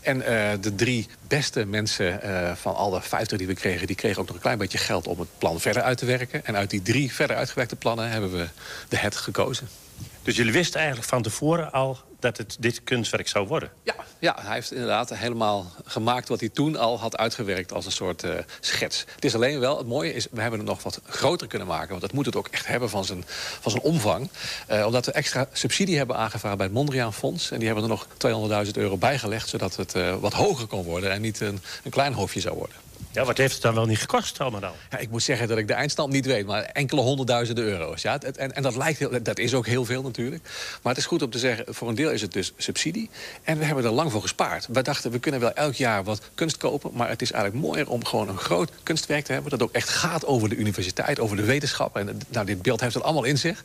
[0.00, 3.86] En uh, de drie beste mensen uh, van alle 50 die we kregen...
[3.86, 6.44] die kregen ook nog een klein beetje geld om het plan verder uit te werken.
[6.44, 8.48] En uit die drie verder uitgewerkte plannen hebben we
[8.88, 9.68] de het gekozen.
[10.22, 13.70] Dus jullie wisten eigenlijk van tevoren al dat het dit kunstwerk zou worden?
[13.82, 17.92] Ja, ja hij heeft inderdaad helemaal gemaakt wat hij toen al had uitgewerkt als een
[17.92, 19.04] soort uh, schets.
[19.14, 21.88] Het is alleen wel, het mooie is, we hebben het nog wat groter kunnen maken.
[21.88, 23.24] Want dat moet het ook echt hebben van zijn,
[23.60, 24.28] van zijn omvang.
[24.70, 27.50] Uh, omdat we extra subsidie hebben aangevraagd bij het Mondriaan Fonds.
[27.50, 28.06] En die hebben er nog
[28.66, 32.12] 200.000 euro bijgelegd, zodat het uh, wat hoger kon worden en niet een, een klein
[32.12, 32.83] hoofdje zou worden.
[33.14, 34.72] Ja, wat heeft het dan wel niet gekost allemaal dan?
[34.90, 38.02] Ja, ik moet zeggen dat ik de eindstand niet weet, maar enkele honderdduizenden euro's.
[38.02, 40.42] Ja, en, en dat, lijkt heel, dat is ook heel veel natuurlijk.
[40.82, 43.10] Maar het is goed om te zeggen, voor een deel is het dus subsidie.
[43.42, 44.66] En we hebben er lang voor gespaard.
[44.66, 46.90] We dachten, we kunnen wel elk jaar wat kunst kopen...
[46.94, 49.50] maar het is eigenlijk mooier om gewoon een groot kunstwerk te hebben...
[49.50, 51.96] dat ook echt gaat over de universiteit, over de wetenschap.
[51.96, 53.64] En nou, dit beeld heeft het allemaal in zich.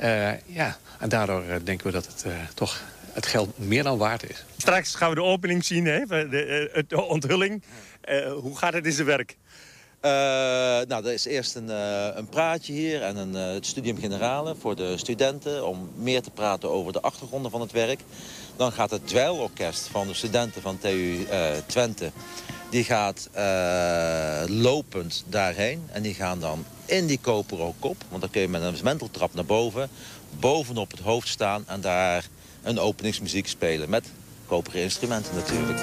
[0.00, 2.80] Uh, ja, en daardoor uh, denken we dat het toch
[3.14, 4.44] het geld meer dan waard is.
[4.56, 6.06] Straks gaan we de opening zien, hè?
[6.06, 7.62] De, de onthulling.
[8.08, 9.36] Uh, hoe gaat het in zijn werk?
[10.04, 10.10] Uh,
[10.88, 14.76] nou, er is eerst een, uh, een praatje hier en een uh, studium generale voor
[14.76, 15.66] de studenten...
[15.66, 18.00] om meer te praten over de achtergronden van het werk.
[18.56, 21.26] Dan gaat het dweilorkest van de studenten van TU
[21.66, 22.10] Twente...
[22.70, 23.28] die gaat
[24.46, 27.96] lopend daarheen en die gaan dan in die koperen kop...
[28.08, 29.88] want dan kun je met een menteltrap naar boven...
[30.38, 32.28] bovenop het hoofd staan en daar
[32.64, 33.90] een openingsmuziek spelen...
[33.90, 34.06] met
[34.46, 35.80] koperen instrumenten natuurlijk.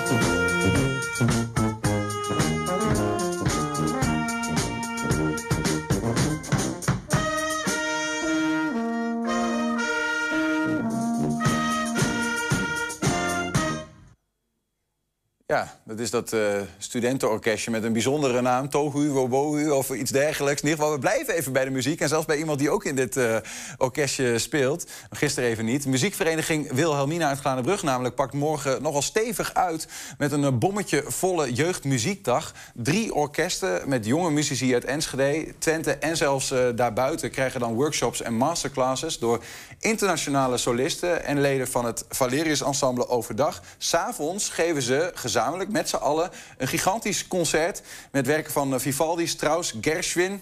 [15.83, 16.41] Dat is dat uh,
[16.77, 18.69] studentenorkestje met een bijzondere naam.
[18.69, 20.61] Tohu, Wobohu of iets dergelijks.
[20.61, 22.01] In ieder we blijven even bij de muziek.
[22.01, 23.35] En zelfs bij iemand die ook in dit uh,
[23.77, 24.89] orkestje speelt.
[25.09, 25.85] Gisteren even niet.
[25.85, 28.15] Muziekvereniging Wilhelmina uit Glanenbrug namelijk...
[28.15, 29.87] pakt morgen nogal stevig uit
[30.17, 32.53] met een bommetje volle jeugdmuziekdag.
[32.73, 35.91] Drie orkesten met jonge muzici uit Enschede, Twente...
[35.91, 39.19] en zelfs daarbuiten krijgen dan workshops en masterclasses...
[39.19, 39.43] door
[39.79, 43.61] internationale solisten en leden van het Valerius Ensemble overdag.
[43.77, 47.81] S'avonds geven ze gezamenlijk met z'n allen een gigantisch concert...
[48.11, 50.41] met werken van Vivaldi, Strauss, Gershwin...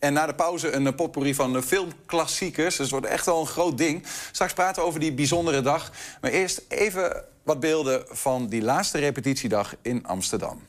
[0.00, 2.76] En na de pauze een potpourri van filmklassiekers.
[2.76, 4.06] Dus het wordt echt wel een groot ding.
[4.32, 5.92] Straks praten we over die bijzondere dag.
[6.20, 10.62] Maar eerst even wat beelden van die laatste repetitiedag in Amsterdam.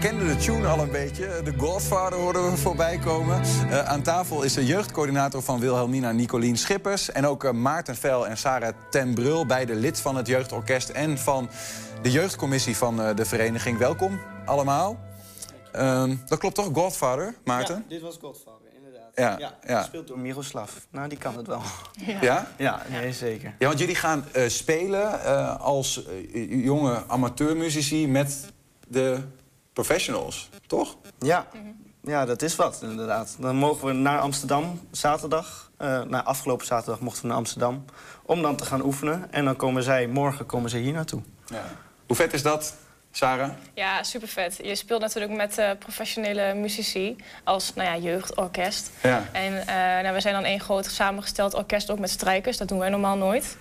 [0.00, 1.40] Tune al een beetje.
[1.44, 3.40] De Godfather hoorden we voorbij komen.
[3.40, 7.10] Uh, aan tafel is de jeugdcoördinator van Wilhelmina, Nicolien Schippers.
[7.10, 10.88] En ook uh, Maarten Vel en Sarah ten Brul, beide lid van het jeugdorkest...
[10.88, 11.50] en van
[12.02, 13.78] de jeugdcommissie van uh, de vereniging.
[13.78, 14.98] Welkom allemaal.
[15.72, 17.76] Ehm, dat klopt toch, Godfather, Maarten?
[17.76, 19.10] Ja, dit was Godfather, inderdaad.
[19.40, 20.70] Ja, ja, door Miroslav.
[20.90, 21.62] Nou, die kan het wel.
[22.06, 22.18] Ja?
[22.20, 23.54] Ja, ja nee, zeker.
[23.58, 25.20] Ja, want jullie gaan spelen
[25.60, 26.06] als
[26.48, 28.52] jonge amateurmuzici met
[28.88, 29.18] de
[29.72, 30.96] professionals, toch?
[31.18, 31.46] Ja.
[32.02, 33.36] ja, dat is wat, inderdaad.
[33.38, 35.70] Dan mogen we naar Amsterdam zaterdag.
[35.78, 37.84] Uh, nou, afgelopen zaterdag mochten we naar Amsterdam.
[38.22, 39.32] Om dan te gaan oefenen.
[39.32, 41.22] En dan komen zij, morgen komen ze hier naartoe.
[41.46, 41.64] Ja.
[42.06, 42.74] Hoe vet is dat
[43.14, 43.50] Sarah?
[43.74, 44.58] Ja, super vet.
[44.62, 48.90] Je speelt natuurlijk met eh, professionele muzici als nou ja, jeugdorkest.
[49.02, 49.24] Ja.
[49.32, 52.56] En eh, nou, we zijn dan één groot samengesteld orkest ook met strijkers.
[52.56, 53.56] Dat doen wij normaal nooit.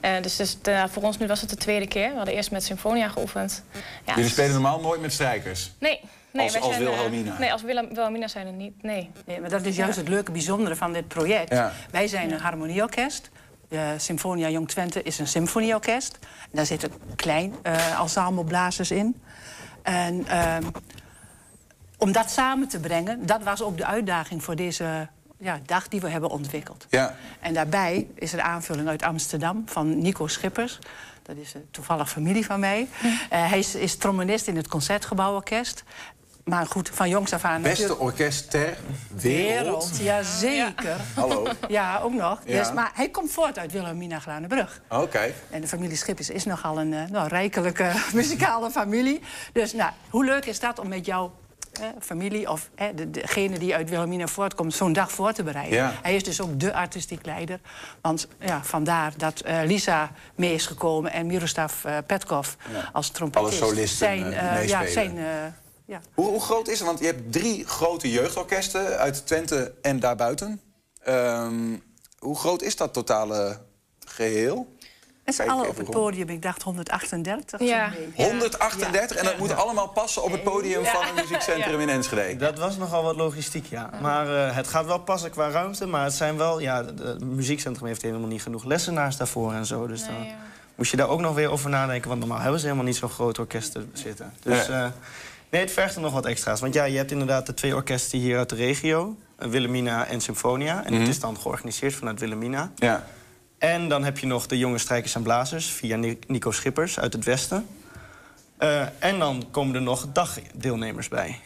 [0.00, 0.56] Eh, dus dus
[0.88, 2.10] voor ons nu was het de tweede keer.
[2.10, 3.64] We hadden eerst met Symfonia geoefend.
[4.04, 5.70] Ja, Jullie spelen normaal nooit met strijkers.
[5.78, 6.00] Nee.
[6.30, 7.38] nee Als- wij als zijn, Wilhelmina.
[7.38, 8.82] nee, als Wilhelmina zijn er niet.
[8.82, 9.10] Nee.
[9.26, 11.50] Nee, maar dat is juist het leuke, bijzondere van dit project.
[11.50, 11.72] Ja.
[11.90, 13.30] Wij zijn een harmonieorkest.
[13.68, 16.18] De Symfonia Jong Twente is een symfonieorkest.
[16.50, 19.20] Daar zitten klein eh ensembleblazers in.
[19.82, 20.62] En ehm,
[21.98, 25.08] om dat samen te brengen, dat was ook de uitdaging voor deze
[25.38, 26.86] ja, dag die we hebben ontwikkeld.
[26.90, 27.14] Ja.
[27.40, 30.78] En daarbij is er aanvulling uit Amsterdam van Nico Schippers.
[31.22, 32.88] Dat is een toevallig familie van mij.
[33.30, 35.84] Eh, hij is, is trombonist in het Concertgebouworkest.
[36.46, 37.62] Maar goed, van jongs af aan...
[37.62, 38.76] Beste natuurlijk- orkest ter
[39.20, 39.90] wereld.
[40.00, 40.96] ja zeker.
[41.14, 41.46] Hallo.
[41.68, 42.40] Ja, ook nog.
[42.44, 42.58] Ja.
[42.58, 44.80] Dus, maar hij komt voort uit Wilhelmina Glanenbrug.
[44.88, 45.32] Oké.
[45.50, 49.20] En de familie Schippers is nogal een eh, nou, rijkelijke muzikale familie.
[49.52, 51.32] Dus nou, hoe leuk is dat om met jouw
[51.72, 52.50] eh, familie...
[52.50, 55.78] of eh, de, degene die uit Wilhelmina voortkomt, zo'n dag voor te bereiden?
[55.78, 55.92] Ja.
[56.02, 57.60] Hij is dus ook de artistiek leider.
[58.00, 61.12] Want ja, vandaar dat Lisa mee is gekomen...
[61.12, 61.74] en Miroslav
[62.06, 62.48] Petkov
[62.92, 63.62] als trompetist.
[63.62, 65.18] Alle solisten, zijn, ja, zijn,
[65.86, 66.00] ja.
[66.14, 66.86] Hoe, hoe groot is het?
[66.86, 70.60] Want je hebt drie grote jeugdorkesten uit Twente en daarbuiten.
[71.02, 71.76] Ehm,
[72.18, 73.58] hoe groot is dat totale
[74.06, 74.74] geheel?
[75.24, 77.60] En ze even op het podium, ik dacht 138.
[77.60, 77.90] Ja.
[77.92, 78.30] zo'n beetje.
[78.30, 80.90] 138 en dat moet allemaal passen op het podium Ja.
[80.92, 82.36] van een muziekcentrum in Enschede.
[82.36, 83.90] Dat was nogal wat logistiek, ja.
[84.00, 85.86] Maar eh, het gaat wel passen qua ruimte.
[85.86, 89.86] Maar het zijn wel, ja, het muziekcentrum heeft helemaal niet genoeg lessenaars daarvoor en zo.
[89.86, 90.26] Dus dan
[90.74, 92.08] moest je daar ook nog weer over nadenken.
[92.08, 94.32] Want normaal hebben ze helemaal niet zo'n groot orkest zitten.
[94.42, 94.90] Dus Nee.
[95.56, 96.60] Nee, het vergt er nog wat extra's.
[96.60, 99.16] Want ja, je hebt inderdaad de twee orkesten hier uit de regio.
[99.38, 100.84] eh, Wilhelmina en Symfonia.
[100.84, 101.00] En Mhm.
[101.00, 102.70] het is dan georganiseerd vanuit Wilhelmina.
[102.76, 103.06] Ja.
[103.58, 107.12] En dan heb je nog de jonge strijkers en blazers via Ni- Nico Schippers uit
[107.12, 107.66] het westen.
[108.58, 111.40] Eh, en dan komen er nog dagdeelnemers bij.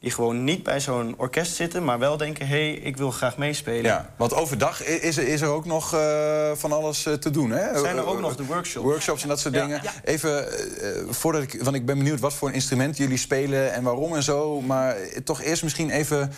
[0.00, 3.36] Die gewoon niet bij zo'n orkest zitten, maar wel denken: hé, hey, ik wil graag
[3.36, 3.82] meespelen.
[3.84, 7.50] Ja, want overdag is er, is er ook nog eh, van alles eh, te doen,
[7.50, 7.78] hè?
[7.78, 8.86] Zijn er ook Eh, nog de workshops?
[8.86, 9.60] Workshops en dat soort Ja.
[9.62, 9.80] dingen.
[9.82, 9.92] Ja.
[10.04, 11.62] Even, eh, voordat ik...
[11.62, 14.60] Want ik ben benieuwd wat voor een instrument jullie spelen en waarom en zo.
[14.60, 16.32] Maar toch eerst misschien even...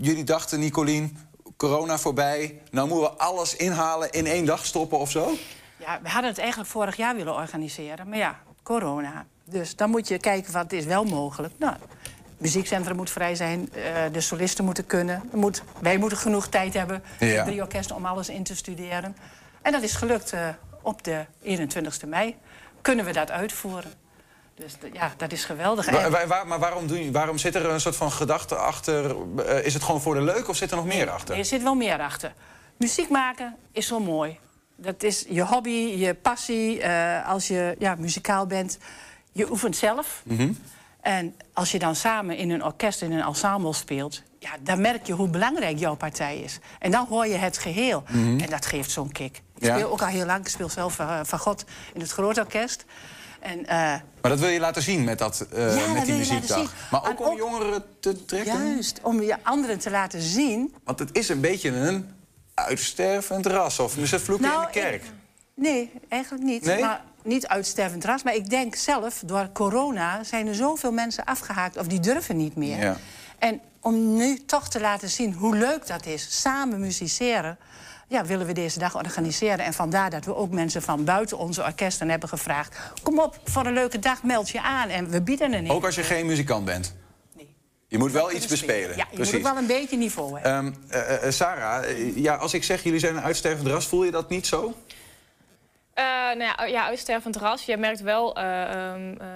[0.00, 1.16] jullie dachten, Nicolien,
[1.56, 2.60] corona voorbij.
[2.70, 5.30] Nou moeten we alles inhalen, in één dag stoppen of zo?
[5.76, 8.08] Ja, we hadden het eigenlijk vorig jaar willen organiseren.
[8.08, 9.26] Maar ja, corona.
[9.44, 11.52] Dus dan moet je kijken wat is wel mogelijk.
[11.58, 11.74] Nou,
[12.40, 13.68] muziekcentrum moet vrij zijn.
[13.72, 13.82] eh,
[14.12, 15.22] de solisten moeten kunnen.
[15.32, 17.02] Moet, wij moeten genoeg tijd hebben.
[17.18, 17.44] Ja.
[17.44, 19.16] De drie orkesten om alles in te studeren.
[19.62, 20.48] En dat is gelukt eh,
[20.82, 22.36] op de 21 mei.
[22.82, 23.92] Kunnen we dat uitvoeren.
[24.54, 25.90] Dus ja, dat is geweldig.
[26.26, 29.16] Waar- maar waarom, doen, waarom zit er een soort van gedachte achter?
[29.46, 31.36] Eh, is het gewoon voor de leuk of zit er nog meer achter?
[31.38, 32.32] Er zit wel meer achter.
[32.76, 34.38] Muziek maken is zo mooi.
[34.76, 36.86] Dat is je hobby, je passie.
[37.26, 38.78] als je ja, muzikaal bent,
[39.32, 40.22] je oefent zelf.
[40.24, 40.52] Mhm.
[41.00, 44.22] En als je dan samen in een orkest, in een ensemble speelt...
[44.38, 46.58] Ja, dan merk je hoe belangrijk jouw partij is.
[46.78, 48.02] En dan hoor je het geheel.
[48.08, 48.38] Mhm.
[48.40, 49.42] En dat geeft zo'n kick.
[49.56, 49.74] Ik Ja.
[49.76, 50.40] speel ook al heel lang.
[50.40, 52.84] Ik speel zelf eh, van God in het groot orkest.
[53.40, 53.76] En, eh,
[54.20, 56.72] Maar dat wil je laten zien met, dat, eh, Ja, met die muziekdag.
[56.90, 58.66] Maar ook En om ook- jongeren te trekken?
[58.66, 60.74] juist, om je anderen te laten zien...
[60.84, 62.08] Want het is een beetje een
[62.54, 63.78] uitstervend ras.
[63.78, 65.02] Of vloeken Nou, in de kerk?
[65.54, 66.64] Nee, eigenlijk niet.
[66.64, 66.80] Nee?
[66.80, 68.22] Maar niet uitstervend ras.
[68.22, 71.76] Maar ik denk zelf, door corona zijn er zoveel mensen afgehaakt...
[71.76, 72.78] of die durven niet meer.
[72.78, 72.96] Ja.
[73.38, 77.58] En om nu toch te laten zien hoe leuk dat is, samen musiceren...
[78.10, 79.64] Ja, willen we deze dag organiseren.
[79.64, 82.76] En vandaar dat we ook mensen van buiten onze orkesten hebben gevraagd...
[83.02, 84.88] kom op, voor een leuke dag, meld je aan.
[84.88, 86.94] En we bieden een Ook als je geen muzikant bent?
[87.36, 87.54] Nee.
[87.88, 88.96] Je moet wel iets bespelen.
[88.96, 89.32] Ja, je Precies.
[89.32, 90.76] moet ook wel een beetje niveau hebben.
[90.88, 94.28] Eh, Sarah, eh, ja, als ik zeg jullie zijn een uitstervend ras, voel je dat
[94.28, 94.74] niet zo?
[96.00, 97.64] Eh, nou ja, ja, uitstervend ras.
[97.64, 99.26] Je merkt wel, eh, ehm, eh,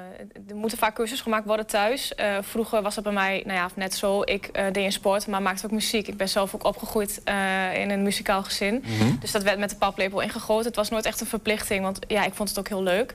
[0.48, 2.12] er moeten vaak keuzes gemaakt worden thuis.
[2.40, 4.22] Vroeger was het bij mij nou ja, net zo.
[4.22, 6.08] Ik deed in sport, maar maakte ook muziek.
[6.08, 7.20] Ik ben zelf ook opgegroeid
[7.74, 8.84] in een muzikaal gezin.
[8.86, 9.18] Mhm.
[9.20, 10.66] Dus dat werd met de paplepel ingegoten.
[10.66, 13.14] Het was nooit echt een verplichting, want ja, ik vond het ook heel leuk.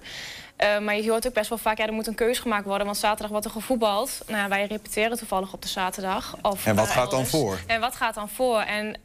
[0.82, 2.86] Maar je hoort ook best wel vaak, ja, er moet een keuze gemaakt worden.
[2.86, 4.22] Want zaterdag wordt er gevoetbald.
[4.28, 6.36] Nou, wij repeteren toevallig op de zaterdag.
[6.42, 7.30] Of, En wat gaat dan elders.
[7.30, 7.60] voor?
[7.68, 8.60] En wat gaat dan voor?
[8.60, 8.98] En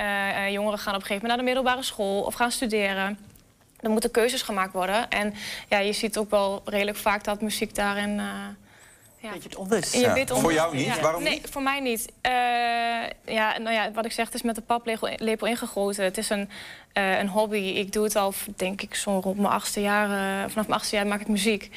[0.53, 3.19] jongeren gaan op een gegeven moment naar de middelbare school of gaan studeren.
[3.85, 5.11] Er moeten keuzes gemaakt worden.
[5.11, 5.35] En
[5.69, 8.19] ja, je ziet ook wel redelijk vaak dat muziek daarin...
[8.19, 8.25] eh
[9.25, 9.31] ja.
[9.31, 9.93] Beetje het.
[9.93, 10.37] Je Ja.
[10.37, 10.87] Voor jou niet?
[10.87, 11.01] Ja.
[11.01, 11.49] Waarom nee, niet?
[11.51, 12.13] voor mij niet.
[12.21, 12.33] Eh,
[13.35, 16.05] ja, nou ja, wat ik zeg, het is met de paplepel lepel ingegoten.
[16.05, 16.51] Het is een,
[16.93, 17.57] eh, een hobby.
[17.57, 20.09] Ik doe het al, denk ik, zo rond mijn achtste jaar.
[20.51, 21.71] vanaf mijn achtste jaar maak ik muziek.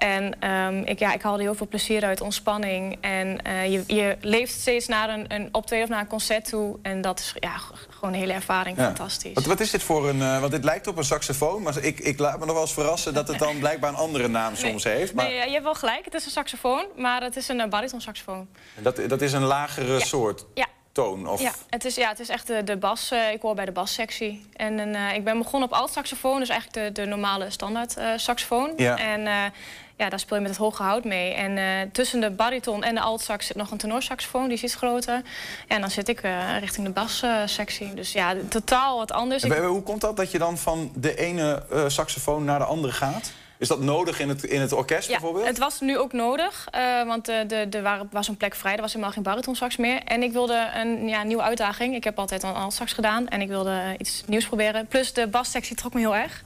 [0.00, 2.98] En ehm, ik, ja, ik haalde heel veel plezier uit, ontspanning.
[3.00, 6.78] En eh, je, je leeft steeds naar een, een optreden of naar een concert toe.
[6.82, 7.52] En dat is ja,
[7.90, 8.84] gewoon een hele ervaring, Ja.
[8.84, 9.34] fantastisch.
[9.34, 10.22] Wat, wat is dit voor een...
[10.22, 12.72] eh, want dit lijkt op een saxofoon, maar ik, ik laat me nog wel eens
[12.72, 13.14] verrassen...
[13.14, 15.14] dat het dan blijkbaar een andere naam soms heeft.
[15.14, 17.66] Maar Nee, je hebt wel gelijk, het is een saxofoon, maar het is een uh,
[17.68, 18.48] baritonsaxofoon.
[18.82, 20.66] dat, dat is een lagere soort Ja.
[20.92, 21.28] toon.
[21.28, 21.40] Of...
[21.40, 23.10] Ja, het is, ja, het is echt de, de bas.
[23.10, 24.46] eh, ik hoor bij de bassectie.
[24.56, 28.72] En eh, ik ben begonnen op alt-saxofoon, dus eigenlijk de, de normale standaard eh, saxofoon.
[28.76, 28.98] Ja.
[28.98, 29.34] En eh,
[30.00, 31.32] ja, daar speel je met het hoge hout mee.
[31.32, 34.74] En eh, tussen de bariton en de alt-sax zit nog een tenorsaxofoon, die is iets
[34.74, 35.22] groter.
[35.68, 37.94] En dan zit ik eh, richting de bassectie.
[37.94, 39.42] dus ja, totaal wat anders.
[39.42, 42.64] En Ik- hoe komt dat dat je dan van de ene eh, saxofoon naar de
[42.64, 43.32] andere gaat?
[43.60, 45.46] Is dat nodig in het, in het orkest Ja, bijvoorbeeld?
[45.46, 48.74] het was nu ook nodig, eh, want eh, de, er waren- was een plek vrij.
[48.74, 50.02] Er was helemaal geen baritonsax meer.
[50.04, 51.94] En ik wilde een ja, nieuwe uitdaging.
[51.94, 54.86] Ik heb altijd al alt-sax gedaan en ik wilde eh, iets nieuws proberen.
[54.86, 56.42] Plus de bassectie trok me heel erg.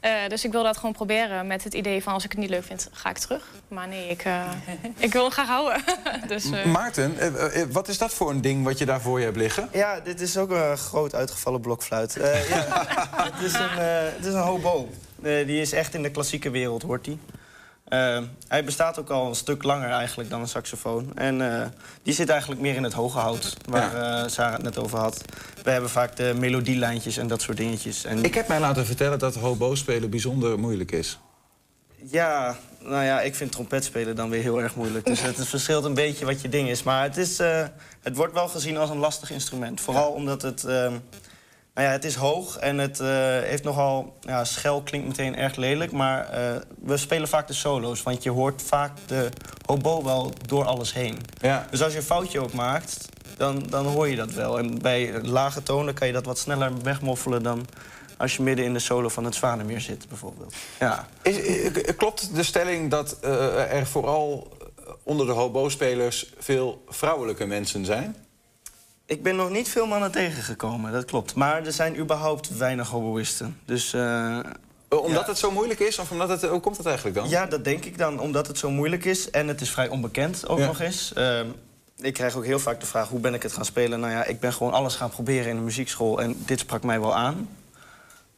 [0.00, 2.12] Eh, dus ik wilde dat gewoon proberen met het idee van...
[2.12, 3.44] als ik het niet leuk vind, ga ik terug.
[3.68, 4.44] Maar nee, ik, eh,
[4.96, 5.82] ik wil het graag houden.
[6.28, 9.18] dus, eh, Maarten, eh, eh, wat is dat voor een ding wat je daar voor
[9.18, 9.68] je hebt liggen?
[9.72, 12.16] Ja, dit is ook een groot uitgevallen blokfluit.
[12.16, 12.86] Eh, ja,
[13.32, 14.88] het, is een, eh, het is een hobo.
[15.22, 17.18] Eh, die is echt in de klassieke wereld, hoort hij.
[17.88, 21.12] Eh, hij bestaat ook al een stuk langer eigenlijk dan een saxofoon.
[21.14, 21.66] En eh,
[22.02, 25.24] die zit eigenlijk meer in het hoge hout, waar eh, Sarah het net over had.
[25.62, 28.04] We hebben vaak de melodielijntjes en dat soort dingetjes.
[28.04, 31.18] En Ik heb mij laten vertellen dat hobo spelen bijzonder moeilijk is.
[32.10, 35.06] ja, nou ja, ik vind trompet spelen dan weer heel erg moeilijk.
[35.06, 36.82] Dus het verschilt een beetje wat je ding is.
[36.82, 37.38] Maar het, is,
[38.02, 39.80] het wordt wel gezien als een lastig instrument.
[39.80, 40.66] Vooral omdat het...
[41.78, 43.08] nou ja, het is hoog en het eh,
[43.42, 44.16] heeft nogal...
[44.20, 48.02] Ja, schel klinkt meteen erg lelijk, maar eh, we spelen vaak de solo's.
[48.02, 49.28] Want je hoort vaak de
[49.66, 51.18] hobo wel door alles heen.
[51.40, 51.66] Ja.
[51.70, 54.58] Dus als je een foutje ook maakt, dan, dan hoor je dat wel.
[54.58, 57.42] En bij lage tonen kan je dat wat sneller wegmoffelen...
[57.42, 57.66] dan
[58.16, 60.54] als je midden in de solo van het Zwanemeer zit, bijvoorbeeld.
[60.78, 61.08] Ja.
[61.22, 63.16] Is, eh, klopt de stelling dat
[63.70, 64.52] er vooral
[65.02, 68.16] onder de hobo-spelers veel vrouwelijke mensen zijn?
[69.08, 71.34] Ik ben nog niet veel mannen tegengekomen, dat klopt.
[71.34, 73.58] Maar er zijn überhaupt weinig hoboïsten.
[73.64, 74.38] Dus, eh,
[74.88, 75.26] Omdat ja.
[75.26, 75.98] het zo moeilijk is?
[75.98, 77.28] Of omdat het, hoe komt dat eigenlijk dan?
[77.28, 79.30] Ja, dat denk ik dan, omdat het zo moeilijk is.
[79.30, 80.66] En het is vrij onbekend ook Ja.
[80.66, 81.12] nog eens.
[81.12, 81.46] Ehm,
[82.00, 84.00] ik krijg ook heel vaak de vraag, hoe ben ik het gaan spelen?
[84.00, 86.20] Nou ja, ik ben gewoon alles gaan proberen in de muziekschool.
[86.20, 87.48] En dit sprak mij wel aan.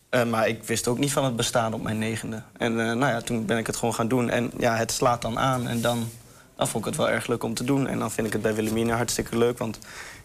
[0.08, 2.42] Eh, maar ik wist ook niet van het bestaan op mijn negende.
[2.56, 4.30] En eh, nou ja, toen ben ik het gewoon gaan doen.
[4.30, 5.68] En ja, het slaat dan aan.
[5.68, 6.08] En dan,
[6.56, 7.86] dan vond ik het wel erg leuk om te doen.
[7.86, 9.58] En dan vind ik het bij Wilhelmina hartstikke leuk.
[9.58, 9.78] Want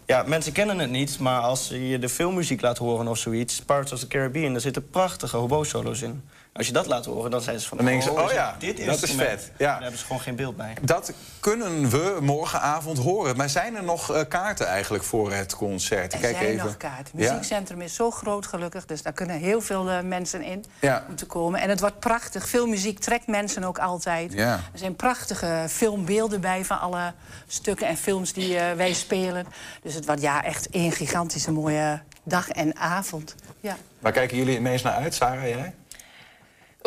[0.05, 1.19] ja, mensen kennen het niet.
[1.19, 3.61] Maar als je de filmmuziek laat horen of zoiets...
[3.61, 6.23] Pirates of the Caribbean, daar zitten prachtige hobo-solo's in.
[6.57, 7.77] Als je dat laat horen, dan zijn ze van...
[7.77, 9.51] Dan denken ze, is oh ja, dit dat is vet.
[9.57, 9.71] Ja.
[9.71, 10.73] Daar hebben ze gewoon geen beeld bij.
[10.81, 13.35] Dat kunnen we morgenavond horen.
[13.37, 16.13] Maar zijn er nog eh, kaarten eigenlijk voor het concert?
[16.13, 16.65] Er Kijk zijn even.
[16.65, 17.05] nog kaarten.
[17.17, 17.31] Het Ja?
[17.33, 21.05] muziekcentrum is zo groot gelukkig, dus daar kunnen heel veel eh, mensen in Ja.
[21.09, 21.59] om te komen.
[21.59, 22.47] En het wordt prachtig.
[22.49, 24.33] Veel muziek trekt mensen ook altijd.
[24.33, 24.53] Ja.
[24.53, 27.13] Er zijn prachtige filmbeelden bij van alle
[27.47, 29.45] stukken en films die eh, wij spelen.
[29.81, 33.35] Dus het wordt ja, echt één gigantische mooie dag en avond.
[33.59, 33.75] Ja.
[33.99, 35.73] Waar kijken jullie het meest naar uit, Sarah, jij?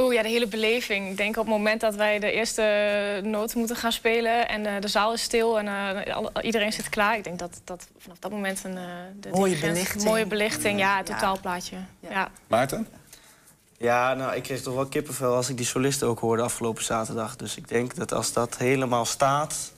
[0.01, 1.11] Oeh, ja, de hele beleving.
[1.11, 4.49] Ik denk op het moment dat wij de eerste noot moeten gaan spelen...
[4.49, 7.17] en eh, de zaal is stil en eh, iedereen zit klaar.
[7.17, 8.77] Ik denk dat, dat vanaf dat moment een...
[8.77, 8.85] eh,
[9.21, 10.05] de Mooie belichting.
[10.05, 11.77] Mooie belichting, ja, het totaalplaatje.
[12.01, 12.31] Ja.
[12.47, 12.89] Maarten?
[13.79, 17.37] Ja, nou, ik kreeg toch wel kippenvel als ik die solisten ook hoorde afgelopen zaterdag.
[17.37, 19.73] Dus ik denk dat als dat helemaal staat...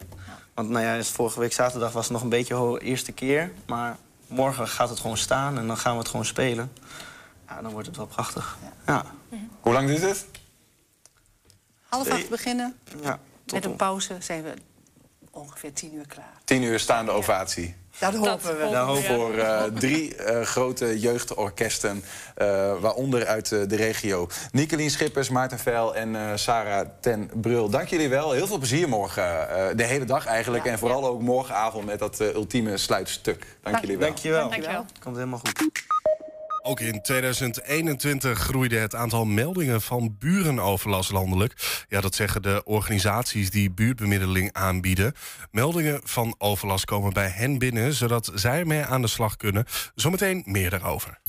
[0.54, 3.52] Want nou ja, vorige week zaterdag was het nog een beetje de eerste keer.
[3.66, 3.96] Maar
[4.26, 6.72] morgen gaat het gewoon staan en dan gaan we het gewoon spelen.
[7.50, 8.58] Ja, dan wordt het wel prachtig.
[8.86, 9.04] Ja.
[9.60, 10.26] Hoe lang duurt het?
[11.88, 12.78] Half acht beginnen.
[13.02, 13.18] Ja,
[13.52, 14.54] Met een pauze zijn we
[15.30, 16.32] ongeveer tien uur klaar.
[16.44, 17.76] Tien uur staande ovatie.
[17.98, 18.70] Dat hopen we.
[18.72, 22.46] Dat voor eh, drie eh, grote jeugdorkesten, eh,
[22.80, 24.28] waaronder uit eh, de regio.
[24.52, 27.68] Nicolien Schippers, Maarten Veil en eh, Sarah ten Brul.
[27.70, 28.32] Dank jullie wel.
[28.32, 30.64] Heel veel plezier morgen, eh, de hele dag eigenlijk.
[30.64, 33.56] en vooral ook morgenavond met dat ultieme sluitstuk.
[33.62, 34.06] Dank jullie wel.
[34.08, 34.48] Dankjewel.
[34.50, 34.84] Dankjewel.
[35.00, 35.82] Komt helemaal goed.
[36.62, 41.84] Ook in 2021 groeide het aantal meldingen van burenoverlast landelijk.
[41.88, 45.14] Ja, dat zeggen de organisaties die buurtbemiddeling aanbieden.
[45.50, 49.64] Meldingen van overlast komen bij hen binnen, zodat zij ermee aan de slag kunnen.
[49.94, 51.20] Zometeen meer daarover.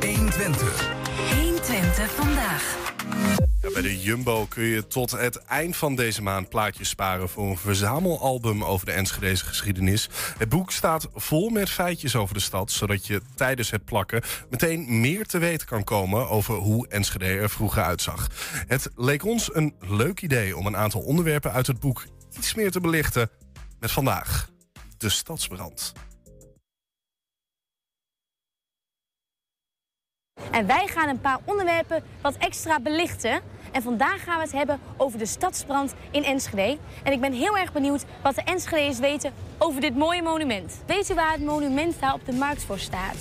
[0.00, 0.90] 120.
[1.34, 2.76] 120 vandaag.
[3.62, 7.50] Ja, bij de Jumbo kun je tot het eind van deze maand plaatjes sparen voor
[7.50, 10.08] een verzamelalbum over de Enschedeze geschiedenis.
[10.38, 15.00] Het boek staat vol met feitjes over de stad, zodat je tijdens het plakken meteen
[15.00, 18.26] meer te weten kan komen over hoe Enschede er vroeger uitzag.
[18.66, 22.04] Het leek ons een leuk idee om een aantal onderwerpen uit het boek
[22.36, 23.30] iets meer te belichten
[23.80, 24.48] met vandaag
[24.98, 25.92] de stadsbrand.
[30.50, 33.40] En wij gaan een paar onderwerpen wat extra belichten.
[33.72, 36.78] En vandaag gaan we het hebben over de stadsbrand in Enschede.
[37.02, 40.72] En ik ben heel erg benieuwd wat de Enschede's weten over dit mooie monument.
[40.86, 43.16] Weet u waar het monument daar op de markt voor staat?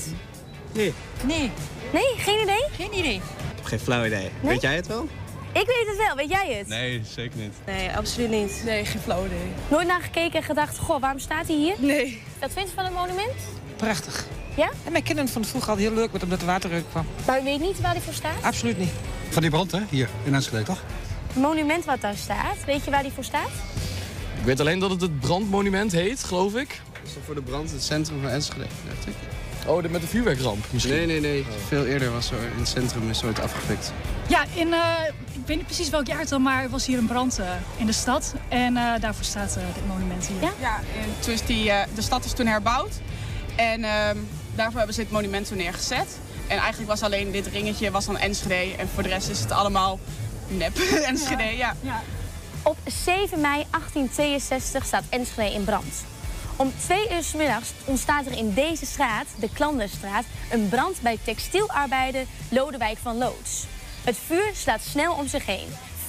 [0.74, 0.94] Nee.
[1.24, 1.52] Nee.
[1.94, 2.14] Nee?
[2.18, 2.66] Geen idee?
[2.72, 3.22] Geen idee.
[3.64, 4.30] Geen flauw idee.
[4.42, 5.08] Weet jij het wel?
[5.54, 6.16] Ik weet het wel.
[6.16, 6.68] Weet jij het?
[6.68, 7.54] Nee, zeker niet.
[7.66, 8.62] Nee, absoluut niet.
[8.66, 9.52] Nee, geen flauw idee.
[9.68, 11.76] Nooit naar gekeken en gedacht, goh, waarom staat hij hier?
[11.78, 12.22] Nee.
[12.40, 13.34] Wat vindt u van het monument?
[13.82, 14.26] Prachtig.
[14.56, 14.70] Ja?
[14.86, 17.06] En mijn kinderen vonden het vroeger al heel leuk met omdat er water uit kwam.
[17.28, 18.44] Maar u weet niet waar hij voor staat?
[18.44, 18.92] Absoluut niet.
[19.30, 19.80] Van die brand, hè?
[19.90, 20.84] Hier, in Enschede, toch?
[21.28, 23.50] Het monument wat daar staat, weet je waar die voor staat?
[24.40, 26.82] Ik weet alleen dat het het brandmonument heet, geloof ik.
[26.94, 29.14] Dat is voor de brand in het centrum van Enschede, dacht ik.
[29.68, 30.96] Oh, met de vuurwerkramp misschien?
[30.96, 31.46] Nee, nee, nee.
[31.68, 33.94] Veel eerder was er in het centrum is ooit afgefikt.
[34.28, 34.80] Ja, in, eh,
[35.32, 37.92] ik weet niet precies welk jaartal, maar er was hier een brand eh, in de
[37.92, 38.34] stad.
[38.50, 40.42] En eh, daarvoor staat eh, dit monument hier.
[40.42, 40.80] Ja, ja
[41.26, 42.92] en is die, eh, de stad is toen herbouwd.
[43.56, 44.18] En ehm,
[44.56, 46.18] daarvoor hebben ze dit monument toen neergezet.
[46.48, 48.76] En eigenlijk was alleen dit ringetje was dan Enschede.
[48.76, 50.00] En voor de rest is het allemaal
[50.48, 50.78] nep.
[51.12, 51.76] Enschede, ja.
[52.64, 56.06] Op 7 mei 1862 staat Enschede in brand.
[56.56, 61.18] Om twee uur 's middags ontstaat er in deze straat, de Klanderstraat, een brand bij
[61.24, 63.66] textielarbeider Lodewijk van Loods.
[64.04, 65.68] Het vuur slaat snel om zich heen.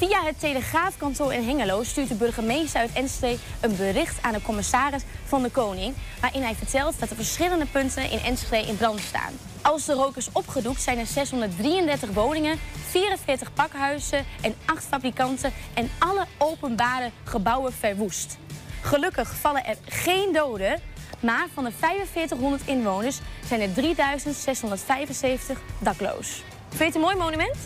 [0.08, 5.02] Via het telegraafkantoor in Hengelo stuurt de burgemeester uit Enschede een bericht aan de commissaris
[5.24, 9.32] van de Koning, waarin hij vertelt dat er verschillende punten in Enschede in brand staan.
[9.60, 15.90] Als de rook is opgedoekt zijn er 633 woningen, 44 pakhuizen en 8 fabrikanten en
[15.98, 18.38] alle openbare gebouwen verwoest.
[18.80, 20.80] Gelukkig vallen er geen doden,
[21.20, 26.42] maar van de 4500 inwoners zijn er 3675 dakloos.
[26.68, 27.56] Vind je het een mooi monument?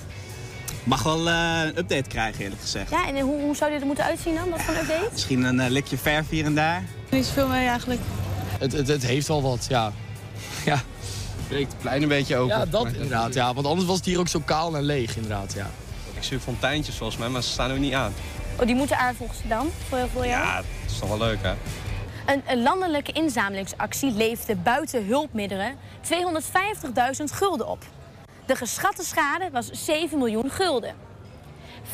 [0.85, 2.91] Mag wel eh, een update krijgen, eerlijk gezegd.
[2.91, 4.51] Ja, en hoe, hoe zou dit er moeten uitzien dan?
[4.51, 5.09] Wat voor een update?
[5.13, 6.83] Misschien een eh, likje verf hier en daar.
[7.11, 8.01] Niet zoveel mee eigenlijk.
[8.59, 9.93] Het, het, het heeft wel wat, ja.
[10.65, 10.81] Ja,
[11.49, 12.59] Breekt het plein een beetje open.
[12.59, 13.35] ja dat Maar- inderdaad.
[13.35, 15.53] Ja, want anders was het hier ook zo kaal en leeg, inderdaad.
[15.53, 15.71] Ja.
[16.15, 18.13] Ik zie fonteintjes volgens mij, maar ze staan er niet aan.
[18.61, 20.45] Oh, die moeten er volgens dan, voor, voor jou?
[20.47, 21.53] Ja, dat is toch wel leuk, hè?
[22.33, 27.85] Een, een landelijke inzamelingsactie leefde buiten hulpmiddelen 250.000 gulden op.
[28.47, 30.95] De geschatte schade was 7 miljoen gulden.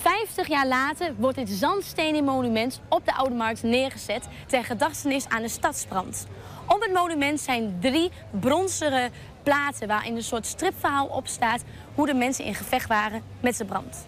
[0.01, 5.43] 50 jaar later wordt dit zandstenen monument op de Oude Markt neergezet ter gedachtenis aan
[5.43, 6.27] de stadsbrand.
[6.67, 11.63] Op het monument zijn drie bronzeren platen waarin een soort stripverhaal op staat
[11.95, 14.07] hoe de mensen in gevecht waren met de brand.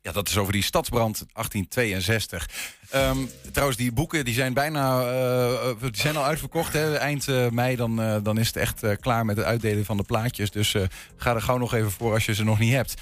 [0.00, 2.48] Ja, dat is over die stadsbrand 1862.
[2.92, 3.18] Ehm,
[3.50, 6.72] trouwens, die boeken die zijn bijna eh, eh, die zijn al uitverkocht.
[6.72, 6.96] Hè.
[6.96, 10.50] Eind eh, mei dan, dan is het echt klaar met het uitdelen van de plaatjes.
[10.50, 10.76] Dus
[11.16, 12.94] ga er gauw nog even voor als je ze nog niet hebt.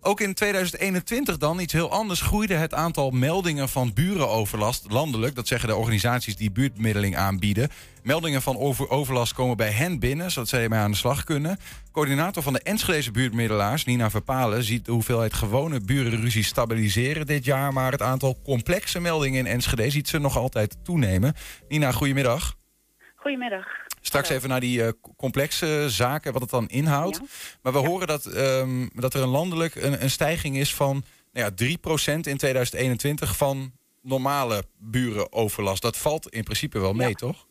[0.00, 5.34] Ook in 2021 dan, iets heel anders, groeide het aantal meldingen van burenoverlast landelijk.
[5.34, 7.70] Dat zeggen de organisaties die buurtbemiddeling aanbieden.
[8.04, 11.58] Meldingen van over overlast komen bij hen binnen, zodat zij ermee aan de slag kunnen.
[11.92, 17.72] Coördinator van de Enschedeze buurtmiddelaars, Nina Verpalen, ziet de hoeveelheid gewone burenruzies stabiliseren dit jaar.
[17.72, 21.34] Maar het aantal complexe meldingen in Enschede ziet ze nog altijd toenemen.
[21.68, 22.54] Nina, goedemiddag.
[23.14, 23.66] Goedemiddag.
[24.00, 27.20] Straks even naar die eh, complexe zaken, wat het dan inhoudt.
[27.62, 31.46] Maar we horen dat, ehm, dat er een landelijk een, een stijging is van nou
[31.46, 33.72] ja, 3% in 2021 van
[34.02, 35.82] normale burenoverlast.
[35.82, 37.46] Dat valt in principe wel mee, toch?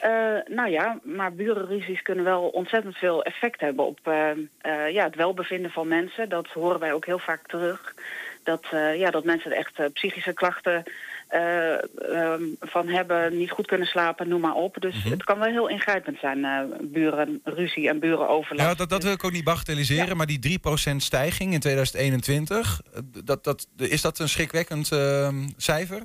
[0.00, 5.04] Eh, nou ja, maar burenruzies kunnen wel ontzettend veel effect hebben op eh, eh, ja,
[5.04, 6.28] het welbevinden van mensen.
[6.28, 7.94] Dat horen wij ook heel vaak terug.
[8.42, 10.82] Dat, eh, ja, dat mensen er echt eh, psychische klachten
[11.32, 14.76] eh, ehm, van hebben, niet goed kunnen slapen, noem maar op.
[14.80, 16.46] Dus het kan wel heel ingrijpend zijn,
[16.80, 18.68] burenruzie en burenoverlast.
[18.68, 20.58] Ja, dat, dat wil ik ook niet bagatelliseren, maar die
[20.92, 26.02] 3% stijging in 2021, eh, dat, dat, is dat een schrikwekkend ehm, cijfer?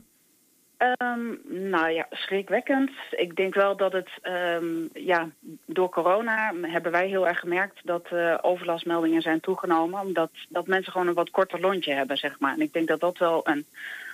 [0.78, 1.36] Ehm,
[1.70, 2.92] nou ja, schrikwekkend.
[3.12, 5.30] Ik denk wel dat het, ehm, ja,
[5.66, 10.02] door corona hebben wij heel erg gemerkt dat eh, overlastmeldingen zijn toegenomen.
[10.02, 12.54] Omdat dat mensen gewoon een wat korter lontje hebben, zeg maar.
[12.54, 13.66] En ik denk dat dat wel een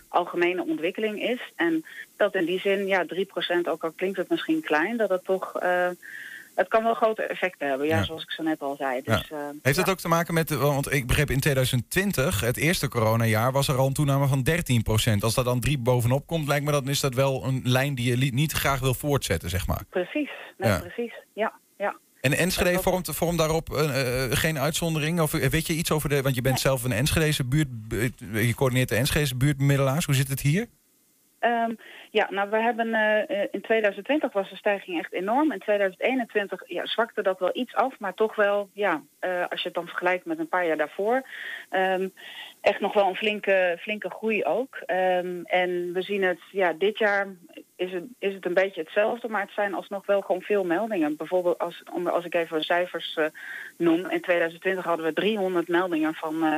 [0.07, 1.51] algemene ontwikkeling is.
[1.55, 1.85] En
[2.17, 5.59] dat in die zin, ja, 3%, ook al klinkt het misschien klein, dat het toch,
[5.59, 5.89] eh,
[6.55, 7.87] het kan wel grote effecten hebben.
[7.87, 8.03] Ja, Ja.
[8.03, 9.01] zoals ik zo net al zei.
[9.01, 12.87] Dus, eh, Heeft dat ook te maken met, want ik begreep in 2020, het eerste
[12.87, 15.23] coronajaar, was er al een toename van 13%.
[15.23, 18.17] Als dat dan 3 bovenop komt, lijkt me dat is dat wel een lijn die
[18.17, 19.81] je niet graag wil voortzetten, zeg maar.
[19.89, 21.13] Precies, nee, precies.
[21.33, 21.95] Ja, ja.
[22.21, 25.21] En Enschede vormt, vormt daarop eh, geen uitzondering?
[25.21, 27.67] Of eh, weet je iets over de, want je bent zelf een Enschedeze buurt,
[28.31, 30.05] je coördineert de Enschedeze buurtbemiddelaars.
[30.05, 30.67] Hoe zit het hier?
[31.39, 31.71] Ehm,
[32.13, 35.51] ja, nou, we hebben eh, eh, in 2020 was de stijging echt enorm.
[35.51, 39.67] In 2021 ja, zwakte dat wel iets af, maar toch wel, ja, eh, als je
[39.67, 41.27] het dan vergelijkt met een paar jaar daarvoor,
[41.69, 42.07] ehm,
[42.61, 44.75] echt nog wel een flinke, flinke groei ook.
[44.85, 47.27] Ehm, en we zien het, ja, dit jaar
[47.83, 51.15] is het, is het een beetje hetzelfde, maar het zijn alsnog wel gewoon veel meldingen.
[51.15, 53.25] Bijvoorbeeld als, om, als ik even cijfers uh,
[53.77, 54.09] noem.
[54.09, 56.55] In 2020 hadden we 300 meldingen van uh,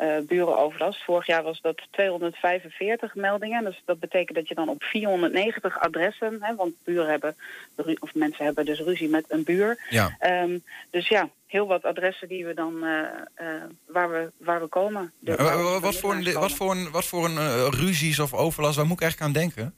[0.00, 1.04] uh, burenoverlast.
[1.04, 3.64] Vorig jaar was dat 245 meldingen.
[3.64, 7.36] Dus dat betekent dat je dan op 490 adressen, hè, want buren hebben,
[7.98, 9.86] of mensen hebben dus ruzie met een buur.
[9.90, 10.16] Ja.
[10.42, 12.90] Um, dus ja, heel wat adressen die we dan uh,
[13.40, 13.46] uh,
[13.86, 15.12] waar, we, waar we komen.
[15.18, 18.86] Ja, wat, wat, voor een, wat voor een, wat voor een ruzies of overlast, waar
[18.86, 19.74] moet ik eigenlijk aan denken?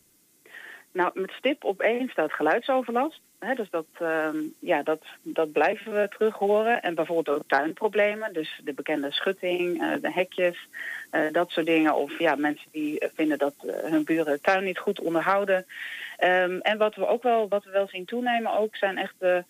[0.92, 3.20] Nou, met stip op één staat geluidsoverlast.
[3.38, 3.86] Hè, dus dat,
[4.58, 6.82] ja, dat, dat blijven we terug horen.
[6.82, 8.32] En bijvoorbeeld ook tuinproblemen.
[8.32, 10.68] Dus de bekende schutting, de hekjes,
[11.32, 11.94] dat soort dingen.
[11.94, 15.66] Of ja, mensen die vinden dat hun buren de tuin niet goed onderhouden.
[16.24, 19.44] Um, en wat we ook wel, wat we wel zien toenemen ook, zijn echt de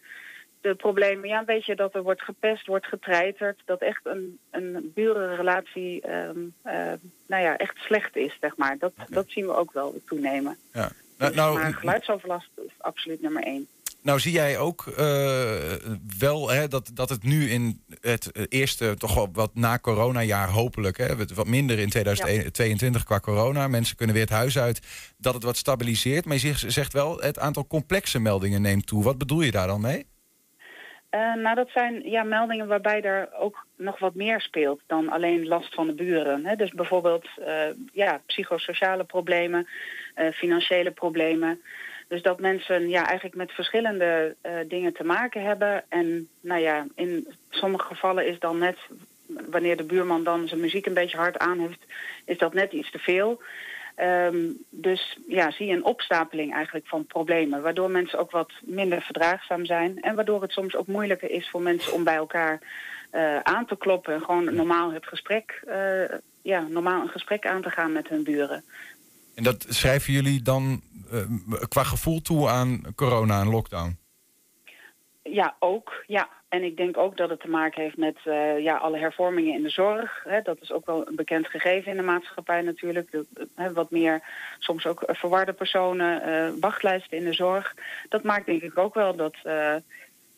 [0.60, 4.92] de problemen, ja, weet je, dat er wordt gepest, wordt getreiterd, dat echt een, een
[4.94, 6.92] burenrelatie, um, uh,
[7.26, 8.78] nou ja, echt slecht is, zeg maar.
[8.78, 10.56] Dat, dat zien we ook wel toenemen.
[10.72, 10.90] Ja.
[11.20, 13.66] Nou, nou, maar geluidsoverlast is absoluut nummer één.
[14.02, 14.96] Nou zie jij ook uh,
[16.18, 20.98] wel hè, dat, dat het nu in het eerste, toch wel wat na coronajaar hopelijk,
[20.98, 23.06] hè, wat minder in 2022 ja.
[23.06, 26.24] qua corona, mensen kunnen weer het huis uit, dat het wat stabiliseert.
[26.24, 29.02] Maar je zegt wel, het aantal complexe meldingen neemt toe.
[29.02, 30.06] Wat bedoel je daar dan mee?
[31.10, 35.46] Uh, nou, dat zijn ja, meldingen waarbij er ook nog wat meer speelt dan alleen
[35.46, 36.46] last van de buren.
[36.46, 36.56] Hè?
[36.56, 37.62] Dus bijvoorbeeld uh,
[37.92, 39.68] ja, psychosociale problemen,
[40.32, 41.60] financiële problemen.
[42.08, 44.36] Dus dat mensen ja, eigenlijk met verschillende
[44.68, 45.84] dingen te maken hebben.
[45.88, 48.76] En nou ja, in sommige gevallen is dan net,
[49.26, 51.86] wanneer de buurman dan zijn muziek een beetje hard aan heeft,
[52.24, 53.42] is dat net iets te veel.
[54.02, 57.62] Um, dus ja, zie je een opstapeling eigenlijk van problemen.
[57.62, 60.02] Waardoor mensen ook wat minder verdraagzaam zijn.
[60.02, 62.60] En waardoor het soms ook moeilijker is voor mensen om bij elkaar
[63.12, 64.14] uh, aan te kloppen.
[64.14, 65.62] En gewoon normaal het gesprek,
[66.42, 68.64] ja, normaal een gesprek aan te gaan met hun buren.
[69.40, 70.82] En dat schrijven jullie dan
[71.12, 73.98] uh, qua gevoel toe aan corona en lockdown?
[75.22, 76.04] Ja, ook.
[76.06, 76.28] Ja.
[76.48, 79.62] En ik denk ook dat het te maken heeft met uh, ja, alle hervormingen in
[79.62, 80.24] de zorg.
[80.24, 80.42] Hè.
[80.42, 83.16] Dat is ook wel een bekend gegeven in de maatschappij natuurlijk.
[83.74, 84.22] Wat meer,
[84.58, 87.74] soms ook verwarde personen, wachtlijsten in de zorg.
[88.08, 89.36] Dat maakt denk ik ook wel dat,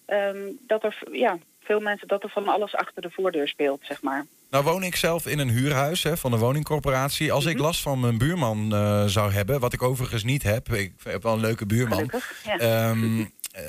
[0.07, 4.03] um, dat er ja, veel mensen dat er van alles achter de voordeur speelt, zeg
[4.03, 4.27] maar.
[4.53, 7.33] Nou woon ik zelf in een huurhuis hè, van de woningcorporatie.
[7.33, 7.59] Als mm -hmm.
[7.59, 10.73] ik last van mijn buurman uh, zou hebben, wat ik overigens niet heb...
[10.73, 11.97] ik heb wel een leuke buurman...
[11.97, 12.91] Gelukkig, ja.
[12.91, 13.61] um, Uh,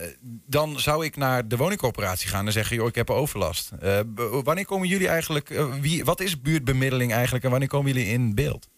[0.46, 3.72] dan zou ik naar de woningcorporatie gaan en zeggen: joh, ik heb overlast.
[3.84, 4.00] Uh,
[4.44, 5.66] wanneer komen jullie eigenlijk?
[5.82, 8.70] Wie, wat is buurtbemiddeling eigenlijk en wanneer komen jullie in beeld?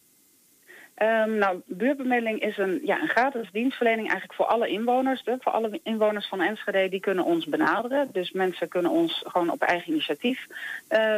[1.02, 5.24] Um, nou, buurtbemiddeling is een, ja, een gratis dienstverlening eigenlijk voor alle inwoners.
[5.24, 8.10] De, voor alle inwoners van Enschede, die kunnen ons benaderen.
[8.12, 10.48] Dus mensen kunnen ons gewoon op eigen initiatief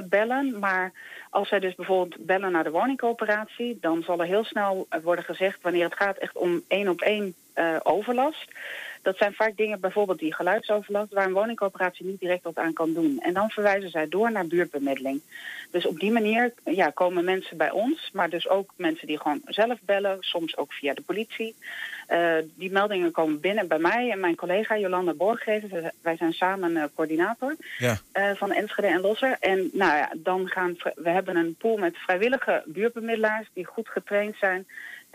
[0.04, 0.60] bellen.
[0.60, 0.92] Maar
[1.30, 3.78] als zij dus bijvoorbeeld bellen naar de woningcoöperatie...
[3.82, 7.36] dan zal er heel snel worden gezegd wanneer het gaat echt om één op één
[7.84, 8.52] overlast...
[9.02, 12.94] Dat zijn vaak dingen, bijvoorbeeld die geluidsoverlast, waar een woningcoöperatie niet direct wat aan kan
[12.94, 13.20] doen.
[13.20, 15.22] En dan verwijzen zij door naar buurtbemiddeling.
[15.72, 19.42] Dus op die manier ja, komen mensen bij ons, maar dus ook mensen die gewoon
[19.46, 21.56] zelf bellen, soms ook via de politie.
[22.10, 25.92] Uh, die meldingen komen binnen bij mij en mijn collega Jolanda Borggever.
[26.02, 27.98] Wij zijn samen uh, coördinator ja.
[28.14, 29.38] uh, van Enschede en Losser.
[29.40, 34.36] En nou ja, dan gaan we hebben een pool met vrijwillige buurtbemiddelaars die goed getraind
[34.40, 34.68] zijn.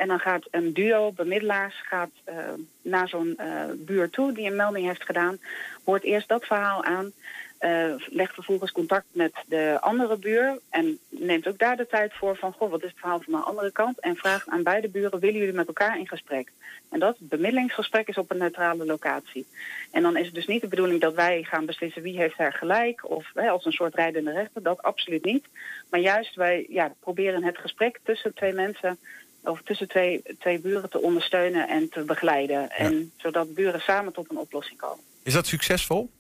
[0.03, 2.35] En dan gaat een duo bemiddelaars gaat, uh,
[2.83, 5.39] naar zo'n uh, buur toe die een melding heeft gedaan.
[5.85, 7.13] Hoort eerst dat verhaal aan.
[7.61, 10.59] Uh, legt vervolgens contact met de andere buur.
[10.71, 12.53] En neemt ook daar de tijd voor van...
[12.53, 14.01] Goh, wat is het verhaal van de andere kant?
[14.01, 16.53] En vraagt aan beide buren, willen jullie met elkaar in gesprek?
[16.91, 19.47] En dat bemiddelingsgesprek is op een neutrale locatie.
[19.91, 22.03] En dan is het dus niet de bedoeling dat wij gaan beslissen...
[22.03, 24.63] wie heeft daar gelijk, of hè, als een soort rijdende rechter.
[24.63, 25.45] Dat absoluut niet.
[25.91, 28.99] Maar juist, wij ja, proberen het gesprek tussen twee mensen
[29.45, 32.61] of tussen twee, twee buren te ondersteunen en te begeleiden.
[32.61, 32.69] Ja.
[32.69, 35.05] En zodat buren samen tot een oplossing komen.
[35.23, 36.11] Is dat succesvol?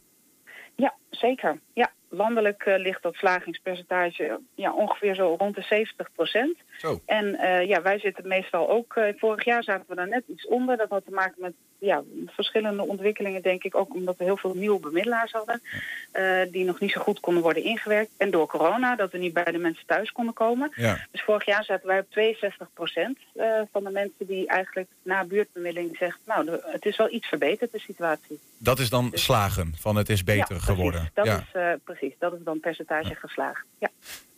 [0.74, 1.58] Ja, zeker.
[1.72, 6.56] Ja, landelijk uh, ligt dat slagingspercentage ja, ongeveer zo rond de 70 procent.
[7.06, 8.96] En uh, ja, wij zitten meestal ook...
[8.96, 10.76] Uh, vorig jaar zaten we daar net iets onder.
[10.76, 13.74] Dat had te maken met ja, verschillende ontwikkelingen, denk ik.
[13.74, 15.62] Ook omdat we heel veel nieuwe bemiddelaars hadden.
[16.52, 18.10] die nog niet zo goed konden worden ingewerkt.
[18.16, 20.72] En door corona, dat we niet bij de mensen thuis konden komen.
[20.74, 21.06] Ja.
[21.10, 23.18] Dus vorig jaar zaten wij op 62 procent
[23.72, 26.18] van de mensen die eigenlijk na buurtbemiddeling zegt...
[26.26, 28.40] nou, de, het is wel iets verbeterd, de situatie.
[28.58, 31.10] Dat is dan dus, slagen, van het is beter ja, geworden.
[31.14, 31.44] Dat ja.
[31.52, 32.01] is precies.
[32.18, 33.64] Dat is dan percentage geslaagd.
[33.78, 33.90] Ja.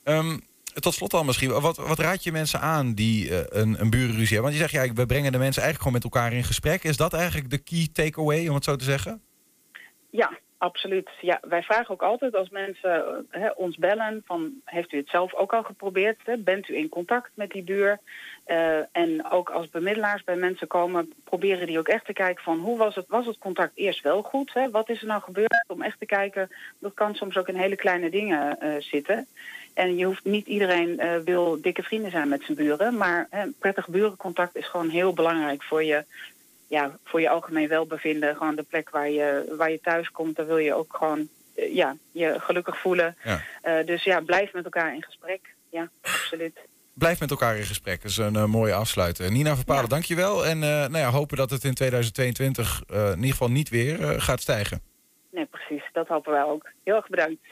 [0.04, 0.40] Um,
[0.74, 4.36] tot slot dan misschien, wat, wat raad je mensen aan die uh, een, een burenruzie
[4.36, 4.42] hebben?
[4.42, 6.84] Want je zegt, ja, we brengen de mensen eigenlijk gewoon met elkaar in gesprek.
[6.84, 9.22] Is dat eigenlijk de key takeaway, om het zo te zeggen?
[10.10, 11.10] Ja, Absoluut.
[11.20, 15.34] Ja, wij vragen ook altijd als mensen eh, ons bellen van heeft u het zelf
[15.34, 16.18] ook al geprobeerd?
[16.38, 17.98] Bent u in contact met die buur?
[18.44, 22.58] Eh, en ook als bemiddelaars bij mensen komen, proberen die ook echt te kijken van
[22.58, 24.52] hoe was het, was het contact eerst wel goed?
[24.70, 25.64] Wat is er nou gebeurd?
[25.66, 29.26] Om echt te kijken, dat kan soms ook in hele kleine dingen eh, zitten.
[29.74, 33.28] En je hoeft niet iedereen wil dikke vrienden zijn met zijn buren, maar
[33.58, 36.04] prettig burencontact is gewoon heel belangrijk voor je
[36.74, 40.46] ja, voor je algemeen welbevinden, gewoon de plek waar je, waar je thuis komt, daar
[40.46, 43.16] wil je ook gewoon eh, ja, je gelukkig voelen.
[43.24, 43.40] Ja.
[43.62, 45.54] Eh, dus ja, blijf met elkaar in gesprek.
[45.70, 46.58] Ja, absoluut.
[46.94, 48.02] Blijf met elkaar in gesprek.
[48.02, 49.32] Dat is een eh, mooie afsluiter.
[49.32, 50.46] Nina Verpalen, dankjewel.
[50.46, 54.00] En eh, nou ja, hopen dat het in 2022 eh, in ieder geval niet weer
[54.00, 54.80] eh, gaat stijgen.
[55.30, 55.82] Nee, precies.
[55.92, 56.70] Dat hopen wij ook.
[56.84, 57.46] Heel erg bedankt.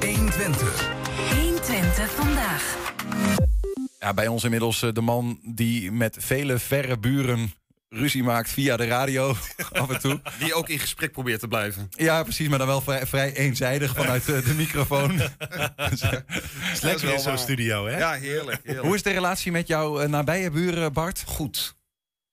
[0.00, 0.92] 120.
[1.30, 3.52] 120 vandaag.
[4.04, 7.54] Ja, bij ons inmiddels eh, de man die met vele verre buren
[7.88, 9.34] ruzie maakt via de radio
[9.82, 10.20] af en toe.
[10.38, 11.88] Die ook in gesprek probeert te blijven.
[11.90, 15.10] Ja, precies, maar dan wel vrij, vrij eenzijdig vanuit eh, de microfoon.
[15.76, 15.92] Het
[16.72, 17.98] is lekker in zo'n studio, hè?
[17.98, 18.60] Ja, heerlijk.
[18.64, 18.86] heerlijk.
[18.86, 21.22] Hoe is de relatie met jouw eh, nabije buren, Bart?
[21.26, 21.76] Goed.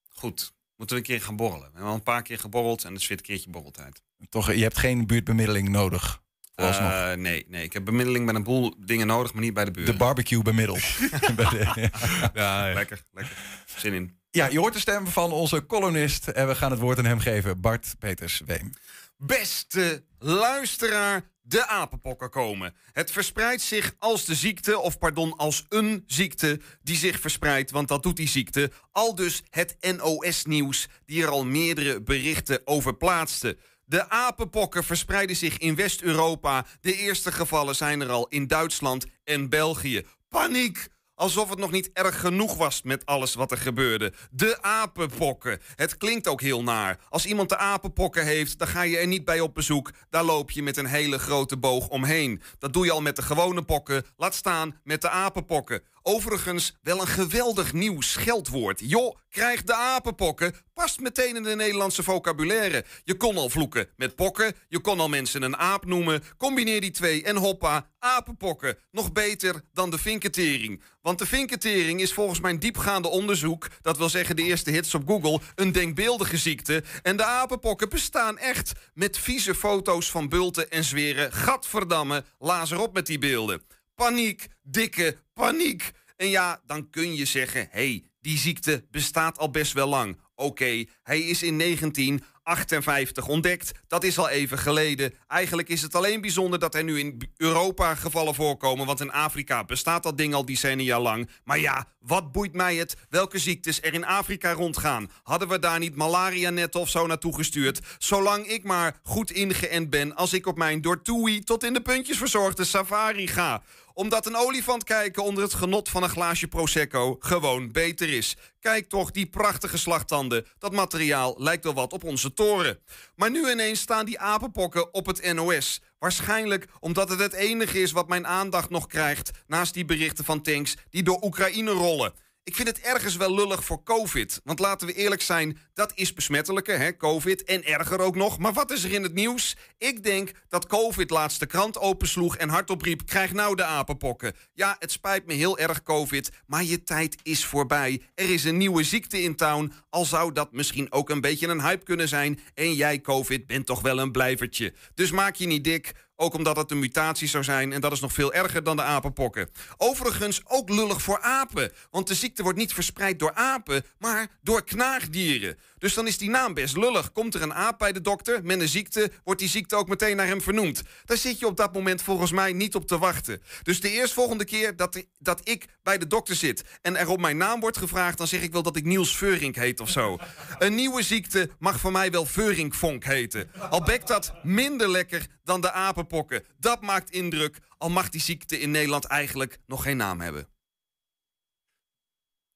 [0.09, 0.53] Goed.
[0.76, 1.65] Moeten we een keer gaan borrelen.
[1.65, 4.01] We hebben al een paar keer geborreld en het is weer een keertje borreltijd.
[4.30, 6.22] Toch, je hebt geen buurtbemiddeling nodig.
[6.70, 9.72] Eh, nee, nee, ik heb bemiddeling bij een boel dingen nodig, maar niet bij de
[9.72, 9.91] buren.
[9.91, 10.80] de barbecue bemiddeld.
[11.36, 11.89] Bij de-
[12.34, 13.36] ja, lekker, lekker.
[13.78, 14.20] Zin in.
[14.32, 17.20] ja, je hoort de stem van onze columnist en we gaan het woord aan hem
[17.20, 17.62] geven.
[17.62, 18.70] Bart Peters Weem.
[19.18, 22.74] Beste luisteraar, de apenpokken komen.
[22.91, 27.88] Het verspreidt zich als de ziekte, of pardon, als een ziekte die zich verspreidt, want
[27.88, 28.72] dat doet die ziekte.
[28.91, 33.57] Al dus het NOS-nieuws, die er al meerdere berichten over plaatste.
[33.92, 36.66] De apenpokken verspreiden zich in West-Europa.
[36.82, 40.06] De eerste gevallen zijn er al in Duitsland en België.
[40.30, 40.88] Paniek!
[41.16, 44.14] Alsof het nog niet erg genoeg was met alles wat er gebeurde.
[44.32, 45.60] De apenpokken.
[45.76, 47.00] Het klinkt ook heel naar.
[47.10, 49.92] Als iemand de apenpokken heeft, dan ga je er niet bij op bezoek.
[50.10, 52.42] Daar loop je met een hele grote boog omheen.
[52.60, 54.06] Dat doe je al met de gewone pokken.
[54.18, 55.84] Laat staan met de apenpokken.
[56.04, 58.80] Overigens wel een geweldig nieuw scheldwoord.
[58.80, 60.56] Joh, krijg de apenpokken.
[60.74, 62.86] Past meteen in de Nederlandse vocabulaire.
[63.04, 64.54] Je kon al vloeken met pokken.
[64.68, 66.24] Je kon al mensen een aap noemen.
[66.38, 68.78] Combineer die twee en hoppa, apenpokken.
[68.91, 70.84] Nog beter dan de vinketering.
[71.02, 73.68] Want de vinketering is volgens mijn diepgaande onderzoek...
[73.82, 75.39] dat wil zeggen de eerste hits op Google...
[75.56, 76.84] een denkbeeldige ziekte.
[77.02, 78.72] En de apenpokken bestaan echt.
[78.93, 81.34] Met vieze foto's van bulten en zweren.
[81.34, 83.62] Gadverdamme, lazer op met die beelden.
[84.02, 85.91] Paniek, dikke paniek.
[86.18, 90.18] En ja, dan kun je zeggen: hey, die ziekte bestaat al best wel lang.
[90.36, 93.72] Oké, hij is in 1958 ontdekt.
[93.88, 95.14] Dat is al even geleden.
[95.28, 98.86] Eigenlijk is het alleen bijzonder dat er nu in Europa gevallen voorkomen.
[98.86, 101.30] Want in Afrika bestaat dat ding al decennia lang.
[101.43, 105.12] Maar ja, wat boeit mij het welke ziektes er in Afrika rondgaan?
[105.24, 107.80] Hadden we daar niet malaria net of zo naartoe gestuurd?
[107.97, 111.82] Zolang ik maar goed ingeënt ben als ik op mijn door Toei tot in de
[111.82, 113.64] puntjes verzorgde safari ga
[113.94, 118.38] omdat een olifant kijken onder het genot van een glaasje Prosecco gewoon beter is.
[118.60, 120.46] Kijk toch, die prachtige slagtanden.
[120.60, 122.80] Dat materiaal lijkt wel wat op onze toren.
[123.16, 125.82] Maar nu ineens staan die apenpokken op het NOS.
[126.00, 129.32] Waarschijnlijk omdat het het enige is wat mijn aandacht nog krijgt...
[129.48, 132.14] naast die berichten van tanks die door Oekraïne rollen.
[132.44, 134.42] Ik vind het ergens wel lullig voor COVID.
[134.44, 137.44] Want laten we eerlijk zijn, dat is besmettelijker, hè, COVID.
[137.44, 138.38] En erger ook nog.
[138.38, 139.58] Maar wat is er in het nieuws?
[139.78, 143.06] Ik denk dat COVID laatst de krant opensloeg en hardop riep...
[143.06, 144.34] krijg nou de apenpokken.
[144.54, 148.02] Ja, het spijt me heel erg, COVID, maar je tijd is voorbij.
[148.16, 149.74] Er is een nieuwe ziekte in town.
[149.89, 152.39] Al zou dat misschien ook een beetje een hype kunnen zijn.
[152.54, 154.74] En jij, COVID, bent toch wel een blijvertje.
[154.94, 155.94] Dus maak je niet dik...
[156.22, 158.82] Ook omdat het een mutatie zou zijn en dat is nog veel erger dan de
[158.82, 159.49] apenpokken.
[159.78, 164.63] Overigens ook lullig voor apen, want de ziekte wordt niet verspreid door apen, maar door
[164.63, 165.57] knaagdieren.
[165.78, 167.11] Dus dan is die naam best lullig.
[167.11, 170.15] Komt er een aap bij de dokter met een ziekte, wordt die ziekte ook meteen
[170.15, 170.82] naar hem vernoemd.
[171.05, 173.41] Daar zit je op dat moment volgens mij niet op te wachten.
[173.63, 177.38] Dus de eerstvolgende keer dat, dat ik bij de dokter zit en er op mijn
[177.38, 180.17] naam wordt gevraagd, dan zeg ik wel dat ik Niels Veurink heet of zo.
[180.59, 183.51] Een nieuwe ziekte mag voor mij wel Veurinkvonk heten.
[183.69, 186.11] Al bekt dat minder lekker dan de apenpokken.
[186.59, 190.47] Dat maakt indruk, al mag die ziekte in Nederland eigenlijk nog geen naam hebben.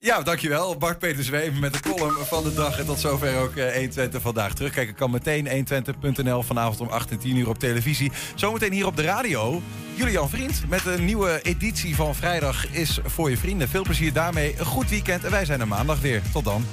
[0.06, 0.78] Ja, dankjewel.
[0.78, 2.80] Bart Peters Weem met de column van de dag.
[2.80, 4.54] En tot zover ook eh, 120 vandaag.
[4.54, 8.12] Terugkijken kan meteen 120.nl vanavond om 8 en 10 uur op televisie.
[8.36, 9.62] Zometeen hier op de radio.
[9.96, 13.70] Julian Vriend met een nieuwe editie van Vrijdag is voor je vrienden.
[13.70, 14.60] Veel plezier daarmee.
[14.60, 16.22] Een goed weekend en wij zijn er maandag weer.
[16.34, 16.66] Tot dan.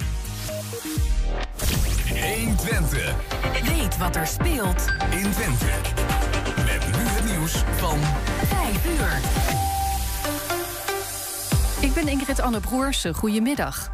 [2.08, 3.14] 120.
[3.66, 6.31] Weet wat er speelt in Twente.
[7.52, 9.20] Van 5 uur.
[11.80, 13.14] Ik ben Ingrid Anne Broersen.
[13.14, 13.90] Goedemiddag.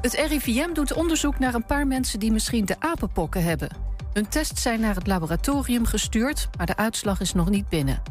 [0.00, 3.68] Het RIVM doet onderzoek naar een paar mensen die misschien de apenpokken hebben.
[4.12, 8.02] Hun tests zijn naar het laboratorium gestuurd, maar de uitslag is nog niet binnen.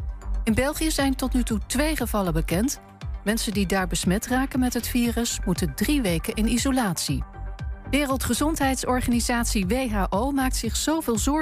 [0.44, 2.80] In België zijn tot nu toe twee gevallen bekend.
[3.24, 7.22] Mensen die daar besmet raken met het virus moeten drie weken in isolatie.
[7.90, 11.38] Wereldgezondheidsorganisatie WHO maakt zich zoveel zorgen